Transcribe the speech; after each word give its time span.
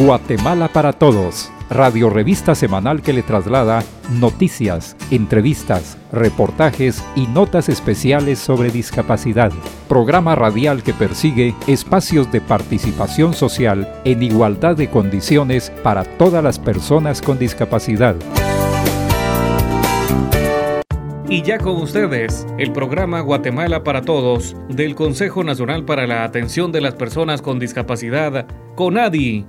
Guatemala 0.00 0.66
para 0.66 0.92
Todos, 0.92 1.52
radio 1.70 2.10
revista 2.10 2.56
semanal 2.56 3.00
que 3.00 3.12
le 3.12 3.22
traslada 3.22 3.84
noticias, 4.10 4.96
entrevistas, 5.12 5.96
reportajes 6.10 7.04
y 7.14 7.28
notas 7.28 7.68
especiales 7.68 8.40
sobre 8.40 8.70
discapacidad. 8.70 9.52
Programa 9.88 10.34
radial 10.34 10.82
que 10.82 10.94
persigue 10.94 11.54
espacios 11.68 12.32
de 12.32 12.40
participación 12.40 13.34
social 13.34 14.00
en 14.04 14.24
igualdad 14.24 14.76
de 14.76 14.90
condiciones 14.90 15.70
para 15.84 16.02
todas 16.02 16.42
las 16.42 16.58
personas 16.58 17.22
con 17.22 17.38
discapacidad. 17.38 18.16
Y 21.28 21.42
ya 21.42 21.58
con 21.58 21.76
ustedes, 21.76 22.48
el 22.58 22.72
programa 22.72 23.20
Guatemala 23.20 23.84
para 23.84 24.02
Todos 24.02 24.56
del 24.68 24.96
Consejo 24.96 25.44
Nacional 25.44 25.84
para 25.84 26.08
la 26.08 26.24
Atención 26.24 26.72
de 26.72 26.80
las 26.80 26.96
Personas 26.96 27.42
con 27.42 27.60
Discapacidad, 27.60 28.46
CONADI 28.74 29.46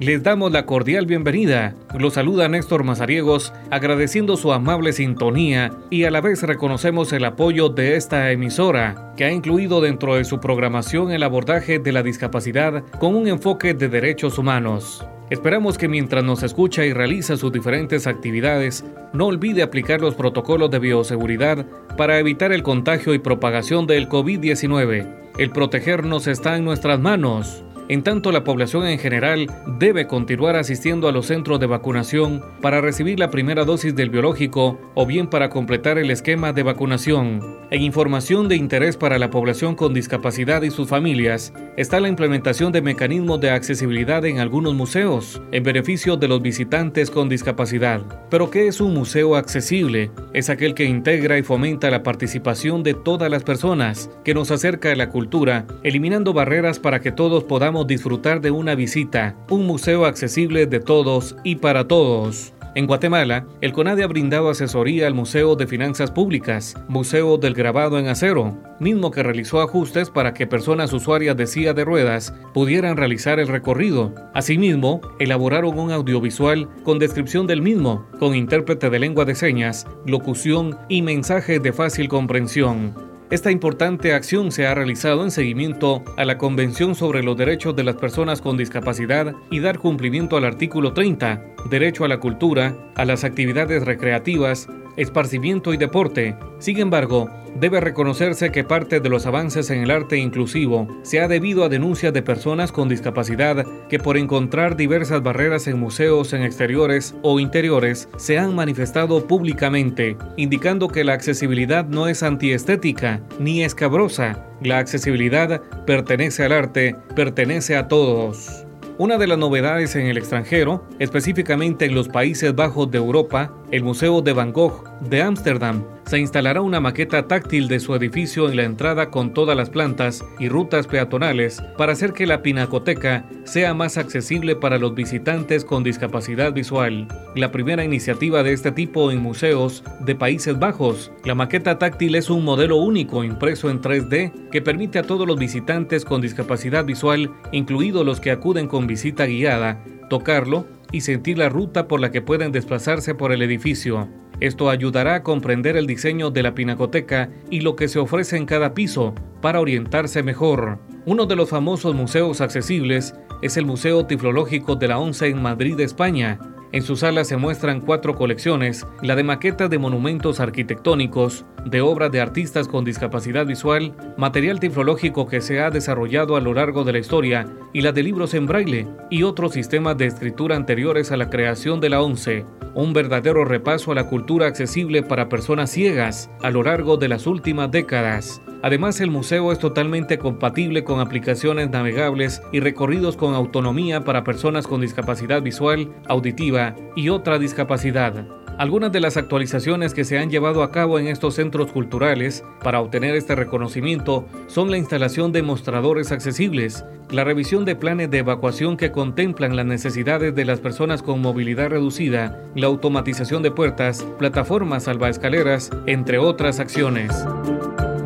les 0.00 0.22
damos 0.22 0.50
la 0.50 0.64
cordial 0.64 1.04
bienvenida. 1.04 1.74
Los 1.98 2.14
saluda 2.14 2.48
Néstor 2.48 2.84
Mazariegos, 2.84 3.52
agradeciendo 3.70 4.38
su 4.38 4.50
amable 4.50 4.94
sintonía 4.94 5.72
y 5.90 6.04
a 6.04 6.10
la 6.10 6.22
vez 6.22 6.42
reconocemos 6.42 7.12
el 7.12 7.22
apoyo 7.26 7.68
de 7.68 7.96
esta 7.96 8.30
emisora, 8.30 9.12
que 9.18 9.24
ha 9.26 9.30
incluido 9.30 9.82
dentro 9.82 10.14
de 10.14 10.24
su 10.24 10.40
programación 10.40 11.12
el 11.12 11.22
abordaje 11.22 11.78
de 11.78 11.92
la 11.92 12.02
discapacidad 12.02 12.82
con 12.98 13.14
un 13.14 13.28
enfoque 13.28 13.74
de 13.74 13.90
derechos 13.90 14.38
humanos. 14.38 15.04
Esperamos 15.28 15.76
que 15.76 15.86
mientras 15.86 16.24
nos 16.24 16.42
escucha 16.42 16.86
y 16.86 16.94
realiza 16.94 17.36
sus 17.36 17.52
diferentes 17.52 18.06
actividades, 18.06 18.84
no 19.12 19.26
olvide 19.26 19.62
aplicar 19.62 20.00
los 20.00 20.14
protocolos 20.14 20.70
de 20.70 20.78
bioseguridad 20.78 21.66
para 21.98 22.18
evitar 22.18 22.52
el 22.52 22.62
contagio 22.62 23.12
y 23.12 23.18
propagación 23.18 23.86
del 23.86 24.08
COVID-19. 24.08 25.20
El 25.36 25.50
protegernos 25.50 26.26
está 26.26 26.56
en 26.56 26.64
nuestras 26.64 26.98
manos. 26.98 27.64
En 27.90 28.04
tanto, 28.04 28.30
la 28.30 28.44
población 28.44 28.86
en 28.86 29.00
general 29.00 29.48
debe 29.80 30.06
continuar 30.06 30.54
asistiendo 30.54 31.08
a 31.08 31.12
los 31.12 31.26
centros 31.26 31.58
de 31.58 31.66
vacunación 31.66 32.40
para 32.62 32.80
recibir 32.80 33.18
la 33.18 33.30
primera 33.30 33.64
dosis 33.64 33.96
del 33.96 34.10
biológico 34.10 34.78
o 34.94 35.06
bien 35.06 35.26
para 35.26 35.50
completar 35.50 35.98
el 35.98 36.12
esquema 36.12 36.52
de 36.52 36.62
vacunación. 36.62 37.58
En 37.72 37.82
información 37.82 38.46
de 38.46 38.54
interés 38.54 38.96
para 38.96 39.18
la 39.18 39.30
población 39.30 39.74
con 39.74 39.92
discapacidad 39.92 40.62
y 40.62 40.70
sus 40.70 40.88
familias 40.88 41.52
está 41.76 41.98
la 41.98 42.06
implementación 42.08 42.70
de 42.70 42.80
mecanismos 42.80 43.40
de 43.40 43.50
accesibilidad 43.50 44.24
en 44.24 44.38
algunos 44.38 44.72
museos 44.74 45.42
en 45.50 45.64
beneficio 45.64 46.16
de 46.16 46.28
los 46.28 46.42
visitantes 46.42 47.10
con 47.10 47.28
discapacidad. 47.28 48.02
Pero 48.30 48.50
¿qué 48.50 48.68
es 48.68 48.80
un 48.80 48.94
museo 48.94 49.34
accesible? 49.34 50.12
Es 50.32 50.48
aquel 50.48 50.74
que 50.74 50.84
integra 50.84 51.38
y 51.38 51.42
fomenta 51.42 51.90
la 51.90 52.04
participación 52.04 52.84
de 52.84 52.94
todas 52.94 53.28
las 53.28 53.42
personas, 53.42 54.10
que 54.24 54.34
nos 54.34 54.52
acerca 54.52 54.92
a 54.92 54.96
la 54.96 55.08
cultura, 55.08 55.66
eliminando 55.82 56.32
barreras 56.32 56.78
para 56.78 57.00
que 57.00 57.10
todos 57.10 57.42
podamos 57.42 57.79
disfrutar 57.84 58.40
de 58.40 58.50
una 58.50 58.74
visita, 58.74 59.36
un 59.48 59.66
museo 59.66 60.04
accesible 60.04 60.66
de 60.66 60.80
todos 60.80 61.36
y 61.44 61.56
para 61.56 61.86
todos. 61.86 62.52
En 62.76 62.86
Guatemala, 62.86 63.46
el 63.60 63.72
CONADE 63.72 64.04
ha 64.04 64.06
brindado 64.06 64.48
asesoría 64.48 65.08
al 65.08 65.14
Museo 65.14 65.56
de 65.56 65.66
Finanzas 65.66 66.12
Públicas, 66.12 66.76
Museo 66.86 67.36
del 67.36 67.54
Grabado 67.54 67.98
en 67.98 68.06
Acero, 68.06 68.56
mismo 68.78 69.10
que 69.10 69.24
realizó 69.24 69.60
ajustes 69.60 70.08
para 70.08 70.34
que 70.34 70.46
personas 70.46 70.92
usuarias 70.92 71.36
de 71.36 71.48
silla 71.48 71.74
de 71.74 71.84
ruedas 71.84 72.32
pudieran 72.54 72.96
realizar 72.96 73.40
el 73.40 73.48
recorrido. 73.48 74.14
Asimismo, 74.34 75.00
elaboraron 75.18 75.76
un 75.80 75.90
audiovisual 75.90 76.68
con 76.84 77.00
descripción 77.00 77.48
del 77.48 77.60
mismo, 77.60 78.06
con 78.20 78.36
intérprete 78.36 78.88
de 78.88 79.00
lengua 79.00 79.24
de 79.24 79.34
señas, 79.34 79.84
locución 80.06 80.78
y 80.88 81.02
mensaje 81.02 81.58
de 81.58 81.72
fácil 81.72 82.08
comprensión. 82.08 83.09
Esta 83.30 83.52
importante 83.52 84.12
acción 84.12 84.50
se 84.50 84.66
ha 84.66 84.74
realizado 84.74 85.22
en 85.22 85.30
seguimiento 85.30 86.02
a 86.16 86.24
la 86.24 86.36
Convención 86.36 86.96
sobre 86.96 87.22
los 87.22 87.36
Derechos 87.36 87.76
de 87.76 87.84
las 87.84 87.94
Personas 87.94 88.42
con 88.42 88.56
Discapacidad 88.56 89.36
y 89.52 89.60
dar 89.60 89.78
cumplimiento 89.78 90.36
al 90.36 90.44
artículo 90.44 90.92
30, 90.94 91.40
derecho 91.70 92.04
a 92.04 92.08
la 92.08 92.18
cultura, 92.18 92.74
a 92.96 93.04
las 93.04 93.22
actividades 93.22 93.84
recreativas, 93.84 94.68
esparcimiento 94.96 95.72
y 95.72 95.76
deporte. 95.76 96.36
Sin 96.58 96.78
embargo, 96.78 97.30
debe 97.56 97.80
reconocerse 97.80 98.50
que 98.50 98.64
parte 98.64 99.00
de 99.00 99.08
los 99.08 99.26
avances 99.26 99.70
en 99.70 99.82
el 99.82 99.90
arte 99.90 100.16
inclusivo 100.16 100.86
se 101.02 101.20
ha 101.20 101.28
debido 101.28 101.64
a 101.64 101.68
denuncias 101.68 102.12
de 102.12 102.22
personas 102.22 102.72
con 102.72 102.88
discapacidad 102.88 103.66
que 103.88 103.98
por 103.98 104.16
encontrar 104.16 104.76
diversas 104.76 105.22
barreras 105.22 105.66
en 105.66 105.78
museos 105.78 106.32
en 106.32 106.42
exteriores 106.42 107.14
o 107.22 107.40
interiores 107.40 108.08
se 108.16 108.38
han 108.38 108.54
manifestado 108.54 109.26
públicamente, 109.26 110.16
indicando 110.36 110.88
que 110.88 111.04
la 111.04 111.14
accesibilidad 111.14 111.86
no 111.86 112.08
es 112.08 112.22
antiestética 112.22 113.20
ni 113.38 113.62
escabrosa. 113.62 114.46
La 114.62 114.78
accesibilidad 114.78 115.62
pertenece 115.86 116.44
al 116.44 116.52
arte, 116.52 116.96
pertenece 117.16 117.76
a 117.76 117.88
todos. 117.88 118.66
Una 119.00 119.16
de 119.16 119.26
las 119.26 119.38
novedades 119.38 119.96
en 119.96 120.08
el 120.08 120.18
extranjero, 120.18 120.84
específicamente 120.98 121.86
en 121.86 121.94
los 121.94 122.10
Países 122.10 122.54
Bajos 122.54 122.90
de 122.90 122.98
Europa, 122.98 123.50
el 123.70 123.82
Museo 123.82 124.20
de 124.20 124.34
Van 124.34 124.52
Gogh 124.52 124.90
de 125.00 125.22
Ámsterdam 125.22 125.82
se 126.10 126.18
instalará 126.18 126.60
una 126.60 126.80
maqueta 126.80 127.28
táctil 127.28 127.68
de 127.68 127.78
su 127.78 127.94
edificio 127.94 128.48
en 128.48 128.56
la 128.56 128.64
entrada 128.64 129.10
con 129.10 129.32
todas 129.32 129.56
las 129.56 129.70
plantas 129.70 130.24
y 130.40 130.48
rutas 130.48 130.88
peatonales 130.88 131.62
para 131.78 131.92
hacer 131.92 132.12
que 132.12 132.26
la 132.26 132.42
pinacoteca 132.42 133.26
sea 133.44 133.74
más 133.74 133.96
accesible 133.96 134.56
para 134.56 134.78
los 134.78 134.92
visitantes 134.96 135.64
con 135.64 135.84
discapacidad 135.84 136.52
visual. 136.52 137.06
La 137.36 137.52
primera 137.52 137.84
iniciativa 137.84 138.42
de 138.42 138.54
este 138.54 138.72
tipo 138.72 139.12
en 139.12 139.22
museos 139.22 139.84
de 140.00 140.16
Países 140.16 140.58
Bajos. 140.58 141.12
La 141.24 141.36
maqueta 141.36 141.78
táctil 141.78 142.16
es 142.16 142.28
un 142.28 142.44
modelo 142.44 142.78
único 142.78 143.22
impreso 143.22 143.70
en 143.70 143.80
3D 143.80 144.50
que 144.50 144.62
permite 144.62 144.98
a 144.98 145.04
todos 145.04 145.28
los 145.28 145.38
visitantes 145.38 146.04
con 146.04 146.20
discapacidad 146.20 146.84
visual, 146.84 147.30
incluidos 147.52 148.04
los 148.04 148.18
que 148.18 148.32
acuden 148.32 148.66
con 148.66 148.88
visita 148.88 149.26
guiada, 149.26 149.84
tocarlo 150.08 150.66
y 150.90 151.02
sentir 151.02 151.38
la 151.38 151.50
ruta 151.50 151.86
por 151.86 152.00
la 152.00 152.10
que 152.10 152.20
pueden 152.20 152.50
desplazarse 152.50 153.14
por 153.14 153.30
el 153.30 153.42
edificio. 153.42 154.08
Esto 154.40 154.70
ayudará 154.70 155.16
a 155.16 155.22
comprender 155.22 155.76
el 155.76 155.86
diseño 155.86 156.30
de 156.30 156.42
la 156.42 156.54
pinacoteca 156.54 157.30
y 157.50 157.60
lo 157.60 157.76
que 157.76 157.88
se 157.88 157.98
ofrece 157.98 158.38
en 158.38 158.46
cada 158.46 158.72
piso 158.72 159.14
para 159.42 159.60
orientarse 159.60 160.22
mejor. 160.22 160.78
Uno 161.04 161.26
de 161.26 161.36
los 161.36 161.50
famosos 161.50 161.94
museos 161.94 162.40
accesibles 162.40 163.14
es 163.42 163.56
el 163.56 163.66
Museo 163.66 164.06
Tiflológico 164.06 164.76
de 164.76 164.88
la 164.88 164.98
ONCE 164.98 165.28
en 165.28 165.42
Madrid, 165.42 165.78
España, 165.80 166.38
en 166.72 166.82
su 166.82 166.94
sala 166.94 167.24
se 167.24 167.36
muestran 167.36 167.80
cuatro 167.80 168.14
colecciones, 168.14 168.86
la 169.02 169.16
de 169.16 169.24
maquetas 169.24 169.68
de 169.70 169.78
monumentos 169.78 170.38
arquitectónicos, 170.38 171.44
de 171.64 171.80
obras 171.80 172.12
de 172.12 172.20
artistas 172.20 172.68
con 172.68 172.84
discapacidad 172.84 173.44
visual, 173.44 173.92
material 174.16 174.60
tiflológico 174.60 175.26
que 175.26 175.40
se 175.40 175.60
ha 175.60 175.70
desarrollado 175.70 176.36
a 176.36 176.40
lo 176.40 176.54
largo 176.54 176.84
de 176.84 176.92
la 176.92 177.00
historia 177.00 177.46
y 177.72 177.80
la 177.80 177.90
de 177.90 178.04
libros 178.04 178.34
en 178.34 178.46
braille 178.46 178.86
y 179.10 179.24
otros 179.24 179.52
sistemas 179.52 179.98
de 179.98 180.06
escritura 180.06 180.54
anteriores 180.54 181.10
a 181.10 181.16
la 181.16 181.28
creación 181.28 181.80
de 181.80 181.88
la 181.88 182.02
ONCE. 182.02 182.46
Un 182.74 182.92
verdadero 182.92 183.44
repaso 183.44 183.90
a 183.90 183.96
la 183.96 184.06
cultura 184.06 184.46
accesible 184.46 185.02
para 185.02 185.28
personas 185.28 185.70
ciegas 185.70 186.30
a 186.40 186.50
lo 186.50 186.62
largo 186.62 186.96
de 186.96 187.08
las 187.08 187.26
últimas 187.26 187.72
décadas. 187.72 188.40
Además, 188.62 189.00
el 189.00 189.10
museo 189.10 189.52
es 189.52 189.58
totalmente 189.58 190.18
compatible 190.18 190.84
con 190.84 191.00
aplicaciones 191.00 191.70
navegables 191.70 192.42
y 192.52 192.60
recorridos 192.60 193.16
con 193.16 193.34
autonomía 193.34 194.04
para 194.04 194.22
personas 194.22 194.66
con 194.66 194.82
discapacidad 194.82 195.40
visual, 195.40 195.90
auditiva 196.06 196.74
y 196.94 197.08
otra 197.08 197.38
discapacidad. 197.38 198.26
Algunas 198.58 198.92
de 198.92 199.00
las 199.00 199.16
actualizaciones 199.16 199.94
que 199.94 200.04
se 200.04 200.18
han 200.18 200.28
llevado 200.28 200.62
a 200.62 200.70
cabo 200.70 200.98
en 200.98 201.06
estos 201.06 201.36
centros 201.36 201.72
culturales 201.72 202.44
para 202.62 202.82
obtener 202.82 203.14
este 203.14 203.34
reconocimiento 203.34 204.26
son 204.48 204.70
la 204.70 204.76
instalación 204.76 205.32
de 205.32 205.40
mostradores 205.40 206.12
accesibles, 206.12 206.84
la 207.10 207.24
revisión 207.24 207.64
de 207.64 207.76
planes 207.76 208.10
de 208.10 208.18
evacuación 208.18 208.76
que 208.76 208.92
contemplan 208.92 209.56
las 209.56 209.64
necesidades 209.64 210.34
de 210.34 210.44
las 210.44 210.60
personas 210.60 211.02
con 211.02 211.22
movilidad 211.22 211.70
reducida, 211.70 212.38
la 212.54 212.66
automatización 212.66 213.42
de 213.42 213.50
puertas, 213.50 214.06
plataformas 214.18 214.84
salvaescaleras, 214.84 215.70
entre 215.86 216.18
otras 216.18 216.60
acciones. 216.60 217.24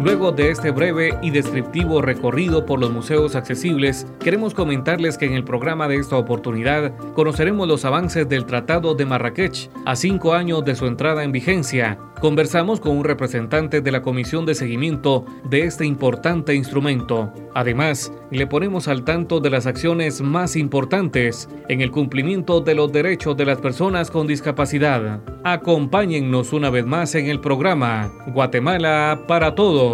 Luego 0.04 0.32
de 0.32 0.50
este 0.50 0.70
breve 0.70 1.18
y 1.22 1.30
descriptivo 1.30 2.02
recorrido 2.02 2.66
por 2.66 2.78
los 2.78 2.92
museos 2.92 3.34
accesibles, 3.36 4.06
queremos 4.20 4.52
comentarles 4.52 5.16
que 5.16 5.24
en 5.24 5.32
el 5.32 5.44
programa 5.44 5.88
de 5.88 5.96
esta 5.96 6.18
oportunidad 6.18 6.92
conoceremos 7.14 7.66
los 7.66 7.86
avances 7.86 8.28
del 8.28 8.44
Tratado 8.44 8.94
de 8.94 9.06
Marrakech 9.06 9.70
a 9.86 9.96
cinco 9.96 10.34
años 10.34 10.62
de 10.62 10.74
su 10.74 10.84
entrada 10.84 11.24
en 11.24 11.32
vigencia. 11.32 11.98
Conversamos 12.20 12.80
con 12.80 12.96
un 12.96 13.04
representante 13.04 13.80
de 13.80 13.92
la 13.92 14.02
Comisión 14.02 14.44
de 14.44 14.54
Seguimiento 14.54 15.24
de 15.48 15.62
este 15.62 15.86
importante 15.86 16.54
instrumento. 16.54 17.32
Además, 17.54 18.12
le 18.30 18.46
ponemos 18.46 18.88
al 18.88 19.04
tanto 19.04 19.40
de 19.40 19.50
las 19.50 19.66
acciones 19.66 20.20
más 20.20 20.56
importantes 20.56 21.48
en 21.68 21.80
el 21.80 21.90
cumplimiento 21.90 22.60
de 22.60 22.74
los 22.74 22.92
derechos 22.92 23.36
de 23.36 23.46
las 23.46 23.58
personas 23.58 24.10
con 24.10 24.26
discapacidad. 24.26 25.20
Acompáñennos 25.44 26.52
una 26.52 26.70
vez 26.70 26.86
más 26.86 27.14
en 27.14 27.26
el 27.26 27.40
programa 27.40 28.10
Guatemala 28.26 29.24
para 29.26 29.54
Todos. 29.54 29.93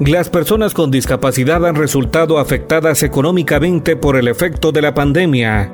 Las 0.00 0.30
personas 0.30 0.74
con 0.74 0.90
discapacidad 0.90 1.64
han 1.64 1.76
resultado 1.76 2.38
afectadas 2.38 3.04
económicamente 3.04 3.94
por 3.94 4.16
el 4.16 4.26
efecto 4.26 4.72
de 4.72 4.82
la 4.82 4.94
pandemia. 4.94 5.70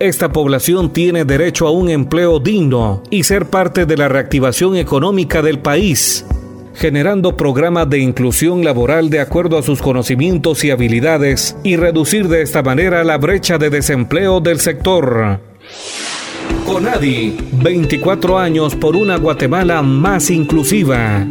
Esta 0.00 0.32
población 0.32 0.92
tiene 0.92 1.24
derecho 1.24 1.66
a 1.66 1.70
un 1.70 1.88
empleo 1.88 2.40
digno 2.40 3.02
y 3.10 3.22
ser 3.22 3.46
parte 3.46 3.86
de 3.86 3.96
la 3.96 4.08
reactivación 4.08 4.76
económica 4.76 5.42
del 5.42 5.60
país. 5.60 6.24
generando 6.74 7.36
programas 7.36 7.90
de 7.90 7.98
inclusión 7.98 8.64
laboral 8.64 9.10
de 9.10 9.18
acuerdo 9.18 9.58
a 9.58 9.64
sus 9.64 9.82
conocimientos 9.82 10.62
y 10.62 10.70
habilidades 10.70 11.56
y 11.64 11.74
reducir 11.74 12.28
de 12.28 12.42
esta 12.42 12.62
manera 12.62 13.02
la 13.02 13.18
brecha 13.18 13.58
de 13.58 13.68
desempleo 13.68 14.38
del 14.40 14.60
sector. 14.60 15.40
Conadi, 16.68 17.34
24 17.62 18.38
años 18.38 18.76
por 18.76 18.94
una 18.94 19.16
Guatemala 19.16 19.80
más 19.80 20.30
inclusiva. 20.30 21.26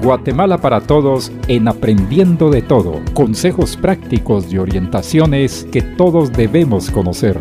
Guatemala 0.00 0.58
para 0.58 0.80
Todos 0.80 1.32
en 1.48 1.66
Aprendiendo 1.66 2.50
de 2.50 2.62
Todo. 2.62 3.00
Consejos 3.14 3.76
prácticos 3.76 4.52
y 4.52 4.58
orientaciones 4.58 5.66
que 5.72 5.82
todos 5.82 6.32
debemos 6.32 6.88
conocer. 6.88 7.40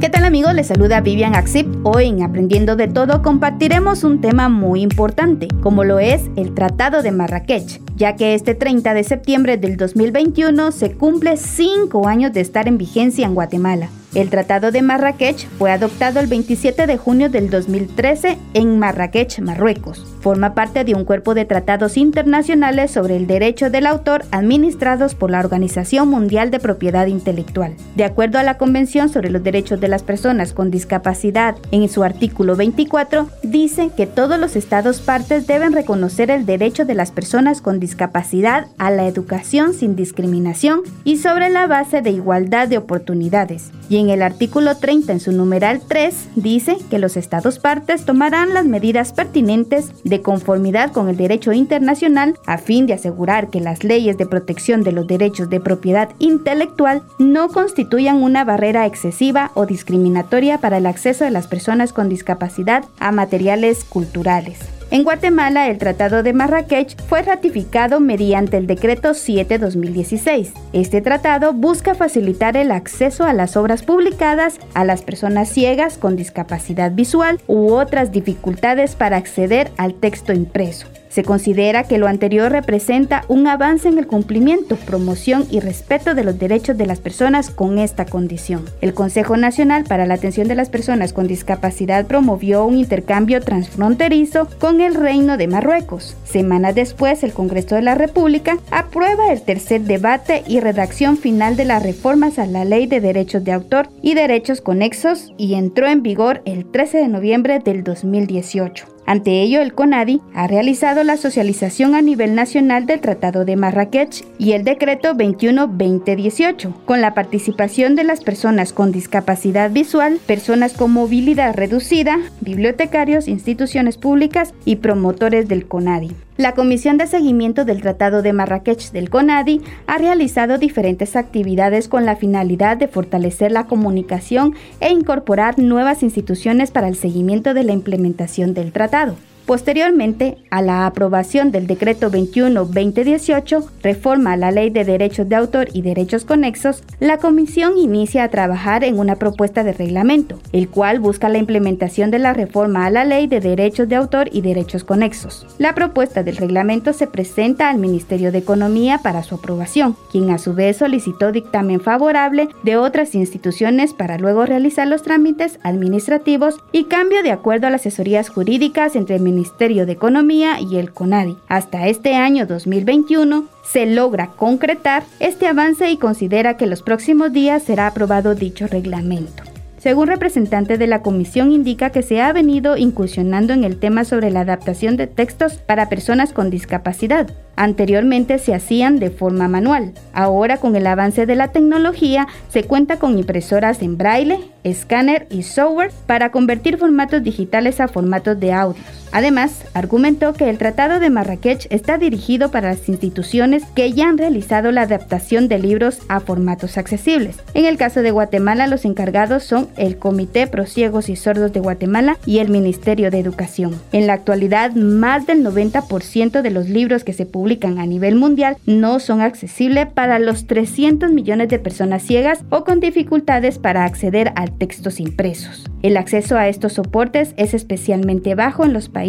¿Qué 0.00 0.10
tal 0.10 0.24
amigos? 0.24 0.52
Les 0.54 0.66
saluda 0.66 1.00
Vivian 1.00 1.34
Axip. 1.34 1.66
Hoy 1.84 2.08
en 2.08 2.22
Aprendiendo 2.22 2.76
de 2.76 2.88
Todo 2.88 3.22
compartiremos 3.22 4.02
un 4.02 4.20
tema 4.20 4.48
muy 4.48 4.82
importante, 4.82 5.48
como 5.62 5.84
lo 5.84 5.98
es 5.98 6.22
el 6.36 6.52
Tratado 6.52 7.02
de 7.02 7.12
Marrakech, 7.12 7.80
ya 7.96 8.16
que 8.16 8.34
este 8.34 8.54
30 8.54 8.92
de 8.92 9.04
septiembre 9.04 9.56
del 9.56 9.76
2021 9.76 10.72
se 10.72 10.92
cumple 10.92 11.36
cinco 11.36 12.08
años 12.08 12.32
de 12.32 12.40
estar 12.40 12.66
en 12.66 12.76
vigencia 12.76 13.24
en 13.24 13.34
Guatemala. 13.34 13.88
El 14.14 14.30
Tratado 14.30 14.70
de 14.70 14.80
Marrakech 14.80 15.48
fue 15.58 15.72
adoptado 15.72 16.20
el 16.20 16.28
27 16.28 16.86
de 16.86 16.96
junio 16.96 17.30
del 17.30 17.50
2013 17.50 18.38
en 18.54 18.78
Marrakech, 18.78 19.40
Marruecos. 19.40 20.06
Forma 20.20 20.54
parte 20.54 20.84
de 20.84 20.94
un 20.94 21.04
cuerpo 21.04 21.34
de 21.34 21.44
tratados 21.44 21.96
internacionales 21.96 22.92
sobre 22.92 23.16
el 23.16 23.26
derecho 23.26 23.70
del 23.70 23.86
autor 23.86 24.24
administrados 24.30 25.16
por 25.16 25.32
la 25.32 25.40
Organización 25.40 26.08
Mundial 26.08 26.52
de 26.52 26.60
Propiedad 26.60 27.08
Intelectual. 27.08 27.74
De 27.96 28.04
acuerdo 28.04 28.38
a 28.38 28.44
la 28.44 28.56
Convención 28.56 29.08
sobre 29.08 29.30
los 29.30 29.42
Derechos 29.42 29.80
de 29.80 29.88
las 29.88 30.04
Personas 30.04 30.52
con 30.52 30.70
Discapacidad, 30.70 31.56
en 31.72 31.88
su 31.88 32.04
artículo 32.04 32.54
24, 32.54 33.28
dice 33.42 33.90
que 33.96 34.06
todos 34.06 34.38
los 34.38 34.54
estados 34.54 35.00
partes 35.00 35.48
deben 35.48 35.72
reconocer 35.72 36.30
el 36.30 36.46
derecho 36.46 36.84
de 36.84 36.94
las 36.94 37.10
personas 37.10 37.60
con 37.60 37.80
discapacidad 37.80 38.68
a 38.78 38.92
la 38.92 39.08
educación 39.08 39.74
sin 39.74 39.96
discriminación 39.96 40.82
y 41.02 41.16
sobre 41.16 41.50
la 41.50 41.66
base 41.66 42.00
de 42.00 42.10
igualdad 42.10 42.68
de 42.68 42.78
oportunidades. 42.78 43.72
Y 43.90 44.03
el 44.10 44.22
artículo 44.22 44.76
30, 44.76 45.12
en 45.12 45.20
su 45.20 45.32
numeral 45.32 45.80
3, 45.86 46.30
dice 46.36 46.76
que 46.90 46.98
los 46.98 47.16
estados 47.16 47.58
partes 47.58 48.04
tomarán 48.04 48.54
las 48.54 48.64
medidas 48.64 49.12
pertinentes 49.12 49.92
de 50.04 50.22
conformidad 50.22 50.92
con 50.92 51.08
el 51.08 51.16
derecho 51.16 51.52
internacional 51.52 52.38
a 52.46 52.58
fin 52.58 52.86
de 52.86 52.94
asegurar 52.94 53.50
que 53.50 53.60
las 53.60 53.84
leyes 53.84 54.16
de 54.16 54.26
protección 54.26 54.82
de 54.82 54.92
los 54.92 55.06
derechos 55.06 55.50
de 55.50 55.60
propiedad 55.60 56.10
intelectual 56.18 57.02
no 57.18 57.48
constituyan 57.48 58.22
una 58.22 58.44
barrera 58.44 58.86
excesiva 58.86 59.50
o 59.54 59.66
discriminatoria 59.66 60.58
para 60.58 60.78
el 60.78 60.86
acceso 60.86 61.24
de 61.24 61.30
las 61.30 61.46
personas 61.46 61.92
con 61.92 62.08
discapacidad 62.08 62.84
a 62.98 63.12
materiales 63.12 63.84
culturales. 63.84 64.73
En 64.90 65.02
Guatemala, 65.02 65.68
el 65.68 65.78
Tratado 65.78 66.22
de 66.22 66.32
Marrakech 66.32 66.96
fue 67.08 67.22
ratificado 67.22 68.00
mediante 68.00 68.56
el 68.56 68.66
Decreto 68.66 69.10
7-2016. 69.10 70.52
Este 70.72 71.00
tratado 71.00 71.52
busca 71.52 71.94
facilitar 71.94 72.56
el 72.56 72.70
acceso 72.70 73.24
a 73.24 73.32
las 73.32 73.56
obras 73.56 73.82
publicadas 73.82 74.60
a 74.74 74.84
las 74.84 75.02
personas 75.02 75.48
ciegas 75.48 75.98
con 75.98 76.16
discapacidad 76.16 76.92
visual 76.92 77.40
u 77.46 77.72
otras 77.72 78.12
dificultades 78.12 78.94
para 78.94 79.16
acceder 79.16 79.72
al 79.76 79.94
texto 79.94 80.32
impreso. 80.32 80.86
Se 81.14 81.22
considera 81.22 81.84
que 81.84 81.98
lo 81.98 82.08
anterior 82.08 82.50
representa 82.50 83.24
un 83.28 83.46
avance 83.46 83.86
en 83.86 83.98
el 83.98 84.08
cumplimiento, 84.08 84.74
promoción 84.74 85.46
y 85.48 85.60
respeto 85.60 86.12
de 86.16 86.24
los 86.24 86.40
derechos 86.40 86.76
de 86.76 86.86
las 86.86 86.98
personas 86.98 87.50
con 87.50 87.78
esta 87.78 88.04
condición. 88.04 88.64
El 88.80 88.94
Consejo 88.94 89.36
Nacional 89.36 89.84
para 89.84 90.06
la 90.06 90.14
Atención 90.14 90.48
de 90.48 90.56
las 90.56 90.70
Personas 90.70 91.12
con 91.12 91.28
Discapacidad 91.28 92.08
promovió 92.08 92.64
un 92.64 92.78
intercambio 92.78 93.40
transfronterizo 93.40 94.48
con 94.58 94.80
el 94.80 94.96
Reino 94.96 95.36
de 95.36 95.46
Marruecos. 95.46 96.16
Semanas 96.24 96.74
después, 96.74 97.22
el 97.22 97.32
Congreso 97.32 97.76
de 97.76 97.82
la 97.82 97.94
República 97.94 98.58
aprueba 98.72 99.30
el 99.30 99.40
tercer 99.40 99.82
debate 99.82 100.42
y 100.48 100.58
redacción 100.58 101.16
final 101.16 101.54
de 101.54 101.66
las 101.66 101.84
reformas 101.84 102.40
a 102.40 102.46
la 102.46 102.64
Ley 102.64 102.88
de 102.88 103.00
Derechos 103.00 103.44
de 103.44 103.52
Autor 103.52 103.88
y 104.02 104.14
Derechos 104.14 104.60
Conexos 104.60 105.32
y 105.38 105.54
entró 105.54 105.86
en 105.86 106.02
vigor 106.02 106.42
el 106.44 106.68
13 106.68 106.98
de 106.98 107.06
noviembre 107.06 107.60
del 107.60 107.84
2018. 107.84 108.93
Ante 109.06 109.42
ello, 109.42 109.60
el 109.60 109.74
CONADI 109.74 110.22
ha 110.34 110.46
realizado 110.46 111.04
la 111.04 111.16
socialización 111.16 111.94
a 111.94 112.00
nivel 112.00 112.34
nacional 112.34 112.86
del 112.86 113.00
Tratado 113.00 113.44
de 113.44 113.56
Marrakech 113.56 114.24
y 114.38 114.52
el 114.52 114.64
Decreto 114.64 115.14
21-2018, 115.14 116.72
con 116.86 117.00
la 117.00 117.12
participación 117.12 117.96
de 117.96 118.04
las 118.04 118.22
personas 118.22 118.72
con 118.72 118.92
discapacidad 118.92 119.70
visual, 119.70 120.20
personas 120.26 120.72
con 120.72 120.92
movilidad 120.92 121.54
reducida, 121.54 122.18
bibliotecarios, 122.40 123.28
instituciones 123.28 123.98
públicas 123.98 124.54
y 124.64 124.76
promotores 124.76 125.48
del 125.48 125.66
CONADI. 125.66 126.12
La 126.36 126.52
Comisión 126.54 126.98
de 126.98 127.06
Seguimiento 127.06 127.64
del 127.64 127.80
Tratado 127.80 128.20
de 128.20 128.32
Marrakech 128.32 128.90
del 128.90 129.08
CONADI 129.08 129.60
ha 129.86 129.98
realizado 129.98 130.58
diferentes 130.58 131.14
actividades 131.14 131.86
con 131.86 132.04
la 132.04 132.16
finalidad 132.16 132.76
de 132.76 132.88
fortalecer 132.88 133.52
la 133.52 133.68
comunicación 133.68 134.54
e 134.80 134.90
incorporar 134.90 135.60
nuevas 135.60 136.02
instituciones 136.02 136.72
para 136.72 136.88
el 136.88 136.96
seguimiento 136.96 137.54
de 137.54 137.62
la 137.62 137.72
implementación 137.72 138.52
del 138.52 138.72
tratado. 138.72 139.14
Posteriormente 139.46 140.38
a 140.50 140.62
la 140.62 140.86
aprobación 140.86 141.50
del 141.50 141.66
Decreto 141.66 142.10
21-2018, 142.10 143.66
reforma 143.82 144.32
a 144.32 144.36
la 144.38 144.50
Ley 144.50 144.70
de 144.70 144.84
Derechos 144.84 145.28
de 145.28 145.36
Autor 145.36 145.68
y 145.74 145.82
Derechos 145.82 146.24
Conexos, 146.24 146.82
la 146.98 147.18
Comisión 147.18 147.76
inicia 147.76 148.24
a 148.24 148.28
trabajar 148.28 148.84
en 148.84 148.98
una 148.98 149.16
propuesta 149.16 149.62
de 149.62 149.74
reglamento, 149.74 150.38
el 150.52 150.70
cual 150.70 150.98
busca 150.98 151.28
la 151.28 151.36
implementación 151.36 152.10
de 152.10 152.20
la 152.20 152.32
reforma 152.32 152.86
a 152.86 152.90
la 152.90 153.04
Ley 153.04 153.26
de 153.26 153.40
Derechos 153.40 153.86
de 153.86 153.96
Autor 153.96 154.30
y 154.32 154.40
Derechos 154.40 154.82
Conexos. 154.82 155.46
La 155.58 155.74
propuesta 155.74 156.22
del 156.22 156.38
reglamento 156.38 156.94
se 156.94 157.06
presenta 157.06 157.68
al 157.68 157.76
Ministerio 157.76 158.32
de 158.32 158.38
Economía 158.38 159.00
para 159.02 159.22
su 159.22 159.34
aprobación, 159.34 159.94
quien 160.10 160.30
a 160.30 160.38
su 160.38 160.54
vez 160.54 160.78
solicitó 160.78 161.32
dictamen 161.32 161.80
favorable 161.80 162.48
de 162.62 162.78
otras 162.78 163.14
instituciones 163.14 163.92
para 163.92 164.16
luego 164.16 164.46
realizar 164.46 164.88
los 164.88 165.02
trámites 165.02 165.58
administrativos 165.62 166.56
y 166.72 166.84
cambio 166.84 167.22
de 167.22 167.30
acuerdo 167.30 167.66
a 167.66 167.70
las 167.70 167.82
asesorías 167.82 168.30
jurídicas 168.30 168.96
entre 168.96 169.16
el 169.16 169.33
Ministerio 169.34 169.84
de 169.86 169.92
Economía 169.92 170.60
y 170.60 170.76
el 170.76 170.92
CONADI. 170.92 171.36
Hasta 171.48 171.88
este 171.88 172.14
año 172.14 172.46
2021 172.46 173.46
se 173.64 173.86
logra 173.86 174.28
concretar 174.28 175.02
este 175.20 175.46
avance 175.46 175.90
y 175.90 175.96
considera 175.96 176.56
que 176.56 176.66
los 176.66 176.82
próximos 176.82 177.32
días 177.32 177.62
será 177.62 177.88
aprobado 177.88 178.34
dicho 178.34 178.66
reglamento. 178.66 179.42
Según 179.84 180.06
representante 180.06 180.78
de 180.78 180.86
la 180.86 181.02
comisión 181.02 181.52
indica 181.52 181.90
que 181.90 182.00
se 182.00 182.22
ha 182.22 182.32
venido 182.32 182.78
incursionando 182.78 183.52
en 183.52 183.64
el 183.64 183.78
tema 183.78 184.04
sobre 184.04 184.30
la 184.30 184.40
adaptación 184.40 184.96
de 184.96 185.06
textos 185.06 185.58
para 185.58 185.90
personas 185.90 186.32
con 186.32 186.48
discapacidad. 186.48 187.30
Anteriormente 187.56 188.38
se 188.38 188.54
hacían 188.54 188.98
de 188.98 189.10
forma 189.10 189.46
manual. 189.46 189.92
Ahora 190.14 190.56
con 190.56 190.74
el 190.74 190.86
avance 190.86 191.26
de 191.26 191.34
la 191.34 191.48
tecnología 191.48 192.28
se 192.48 192.64
cuenta 192.64 192.98
con 192.98 193.18
impresoras 193.18 193.82
en 193.82 193.98
braille, 193.98 194.38
escáner 194.62 195.26
y 195.28 195.42
software 195.42 195.92
para 196.06 196.30
convertir 196.30 196.78
formatos 196.78 197.22
digitales 197.22 197.78
a 197.78 197.86
formatos 197.86 198.40
de 198.40 198.54
audio. 198.54 198.82
Además, 199.14 199.64
argumentó 199.74 200.32
que 200.32 200.50
el 200.50 200.58
Tratado 200.58 200.98
de 200.98 201.08
Marrakech 201.08 201.68
está 201.70 201.98
dirigido 201.98 202.50
para 202.50 202.70
las 202.70 202.88
instituciones 202.88 203.62
que 203.76 203.92
ya 203.92 204.08
han 204.08 204.18
realizado 204.18 204.72
la 204.72 204.82
adaptación 204.82 205.46
de 205.46 205.60
libros 205.60 206.00
a 206.08 206.18
formatos 206.18 206.76
accesibles. 206.78 207.36
En 207.54 207.64
el 207.64 207.76
caso 207.76 208.02
de 208.02 208.10
Guatemala, 208.10 208.66
los 208.66 208.84
encargados 208.84 209.44
son 209.44 209.68
el 209.76 209.98
Comité 209.98 210.48
Pro 210.48 210.66
Ciegos 210.66 211.08
y 211.08 211.14
Sordos 211.14 211.52
de 211.52 211.60
Guatemala 211.60 212.18
y 212.26 212.38
el 212.38 212.48
Ministerio 212.48 213.12
de 213.12 213.20
Educación. 213.20 213.80
En 213.92 214.08
la 214.08 214.14
actualidad, 214.14 214.72
más 214.72 215.28
del 215.28 215.44
90% 215.44 216.42
de 216.42 216.50
los 216.50 216.68
libros 216.68 217.04
que 217.04 217.12
se 217.12 217.24
publican 217.24 217.78
a 217.78 217.86
nivel 217.86 218.16
mundial 218.16 218.56
no 218.66 218.98
son 218.98 219.20
accesibles 219.20 219.86
para 219.86 220.18
los 220.18 220.48
300 220.48 221.12
millones 221.12 221.50
de 221.50 221.60
personas 221.60 222.02
ciegas 222.02 222.42
o 222.50 222.64
con 222.64 222.80
dificultades 222.80 223.60
para 223.60 223.84
acceder 223.84 224.32
a 224.34 224.48
textos 224.48 224.98
impresos. 224.98 225.70
El 225.82 225.96
acceso 225.98 226.36
a 226.36 226.48
estos 226.48 226.72
soportes 226.72 227.32
es 227.36 227.54
especialmente 227.54 228.34
bajo 228.34 228.64
en 228.64 228.72
los 228.72 228.88
países 228.88 229.03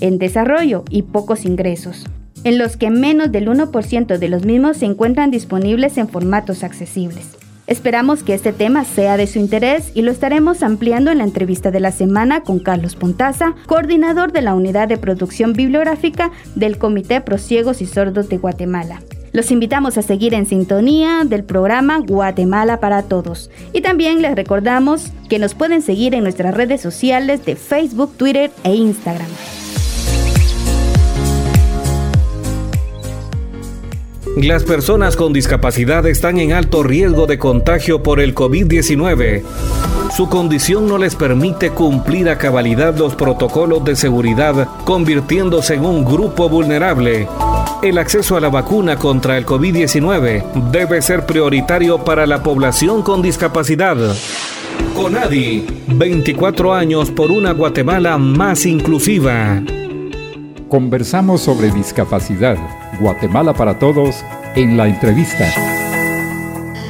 en 0.00 0.18
desarrollo 0.18 0.84
y 0.90 1.02
pocos 1.02 1.44
ingresos 1.44 2.06
en 2.44 2.58
los 2.58 2.76
que 2.76 2.90
menos 2.90 3.32
del 3.32 3.48
1% 3.48 4.18
de 4.18 4.28
los 4.28 4.44
mismos 4.44 4.78
se 4.78 4.86
encuentran 4.86 5.30
disponibles 5.30 5.98
en 5.98 6.08
formatos 6.08 6.64
accesibles. 6.64 7.36
Esperamos 7.66 8.24
que 8.24 8.34
este 8.34 8.52
tema 8.52 8.84
sea 8.84 9.16
de 9.16 9.28
su 9.28 9.38
interés 9.38 9.92
y 9.94 10.02
lo 10.02 10.10
estaremos 10.10 10.62
ampliando 10.62 11.12
en 11.12 11.18
la 11.18 11.24
entrevista 11.24 11.70
de 11.70 11.78
la 11.78 11.92
semana 11.92 12.40
con 12.40 12.58
Carlos 12.58 12.96
Pontaza, 12.96 13.54
coordinador 13.66 14.32
de 14.32 14.42
la 14.42 14.54
Unidad 14.54 14.88
de 14.88 14.96
Producción 14.96 15.52
Bibliográfica 15.52 16.32
del 16.56 16.78
Comité 16.78 17.20
Prosiegos 17.20 17.80
y 17.80 17.86
Sordos 17.86 18.28
de 18.28 18.38
Guatemala. 18.38 19.00
Los 19.32 19.52
invitamos 19.52 19.96
a 19.96 20.02
seguir 20.02 20.34
en 20.34 20.46
sintonía 20.46 21.22
del 21.24 21.44
programa 21.44 21.98
Guatemala 21.98 22.80
para 22.80 23.02
Todos. 23.02 23.50
Y 23.72 23.80
también 23.80 24.22
les 24.22 24.34
recordamos 24.34 25.12
que 25.28 25.38
nos 25.38 25.54
pueden 25.54 25.82
seguir 25.82 26.14
en 26.14 26.24
nuestras 26.24 26.52
redes 26.52 26.80
sociales 26.80 27.44
de 27.44 27.54
Facebook, 27.54 28.12
Twitter 28.16 28.50
e 28.64 28.74
Instagram. 28.74 29.28
Las 34.36 34.64
personas 34.64 35.16
con 35.16 35.32
discapacidad 35.32 36.06
están 36.06 36.38
en 36.38 36.52
alto 36.52 36.82
riesgo 36.82 37.26
de 37.26 37.38
contagio 37.38 38.02
por 38.02 38.20
el 38.20 38.34
COVID-19. 38.34 39.42
Su 40.16 40.28
condición 40.28 40.88
no 40.88 40.98
les 40.98 41.14
permite 41.14 41.70
cumplir 41.70 42.28
a 42.28 42.38
cabalidad 42.38 42.96
los 42.96 43.14
protocolos 43.14 43.84
de 43.84 43.96
seguridad, 43.96 44.68
convirtiéndose 44.84 45.74
en 45.74 45.84
un 45.84 46.04
grupo 46.04 46.48
vulnerable. 46.48 47.28
El 47.82 47.96
acceso 47.96 48.36
a 48.36 48.40
la 48.40 48.50
vacuna 48.50 48.96
contra 48.96 49.38
el 49.38 49.46
COVID-19 49.46 50.70
debe 50.70 51.00
ser 51.00 51.24
prioritario 51.24 52.04
para 52.04 52.26
la 52.26 52.42
población 52.42 53.02
con 53.02 53.22
discapacidad. 53.22 53.96
Conadi, 54.94 55.66
24 55.86 56.74
años 56.74 57.10
por 57.10 57.30
una 57.30 57.52
Guatemala 57.52 58.18
más 58.18 58.66
inclusiva. 58.66 59.62
Conversamos 60.68 61.40
sobre 61.40 61.70
discapacidad, 61.70 62.58
Guatemala 63.00 63.54
para 63.54 63.78
Todos, 63.78 64.22
en 64.56 64.76
la 64.76 64.86
entrevista. 64.86 65.69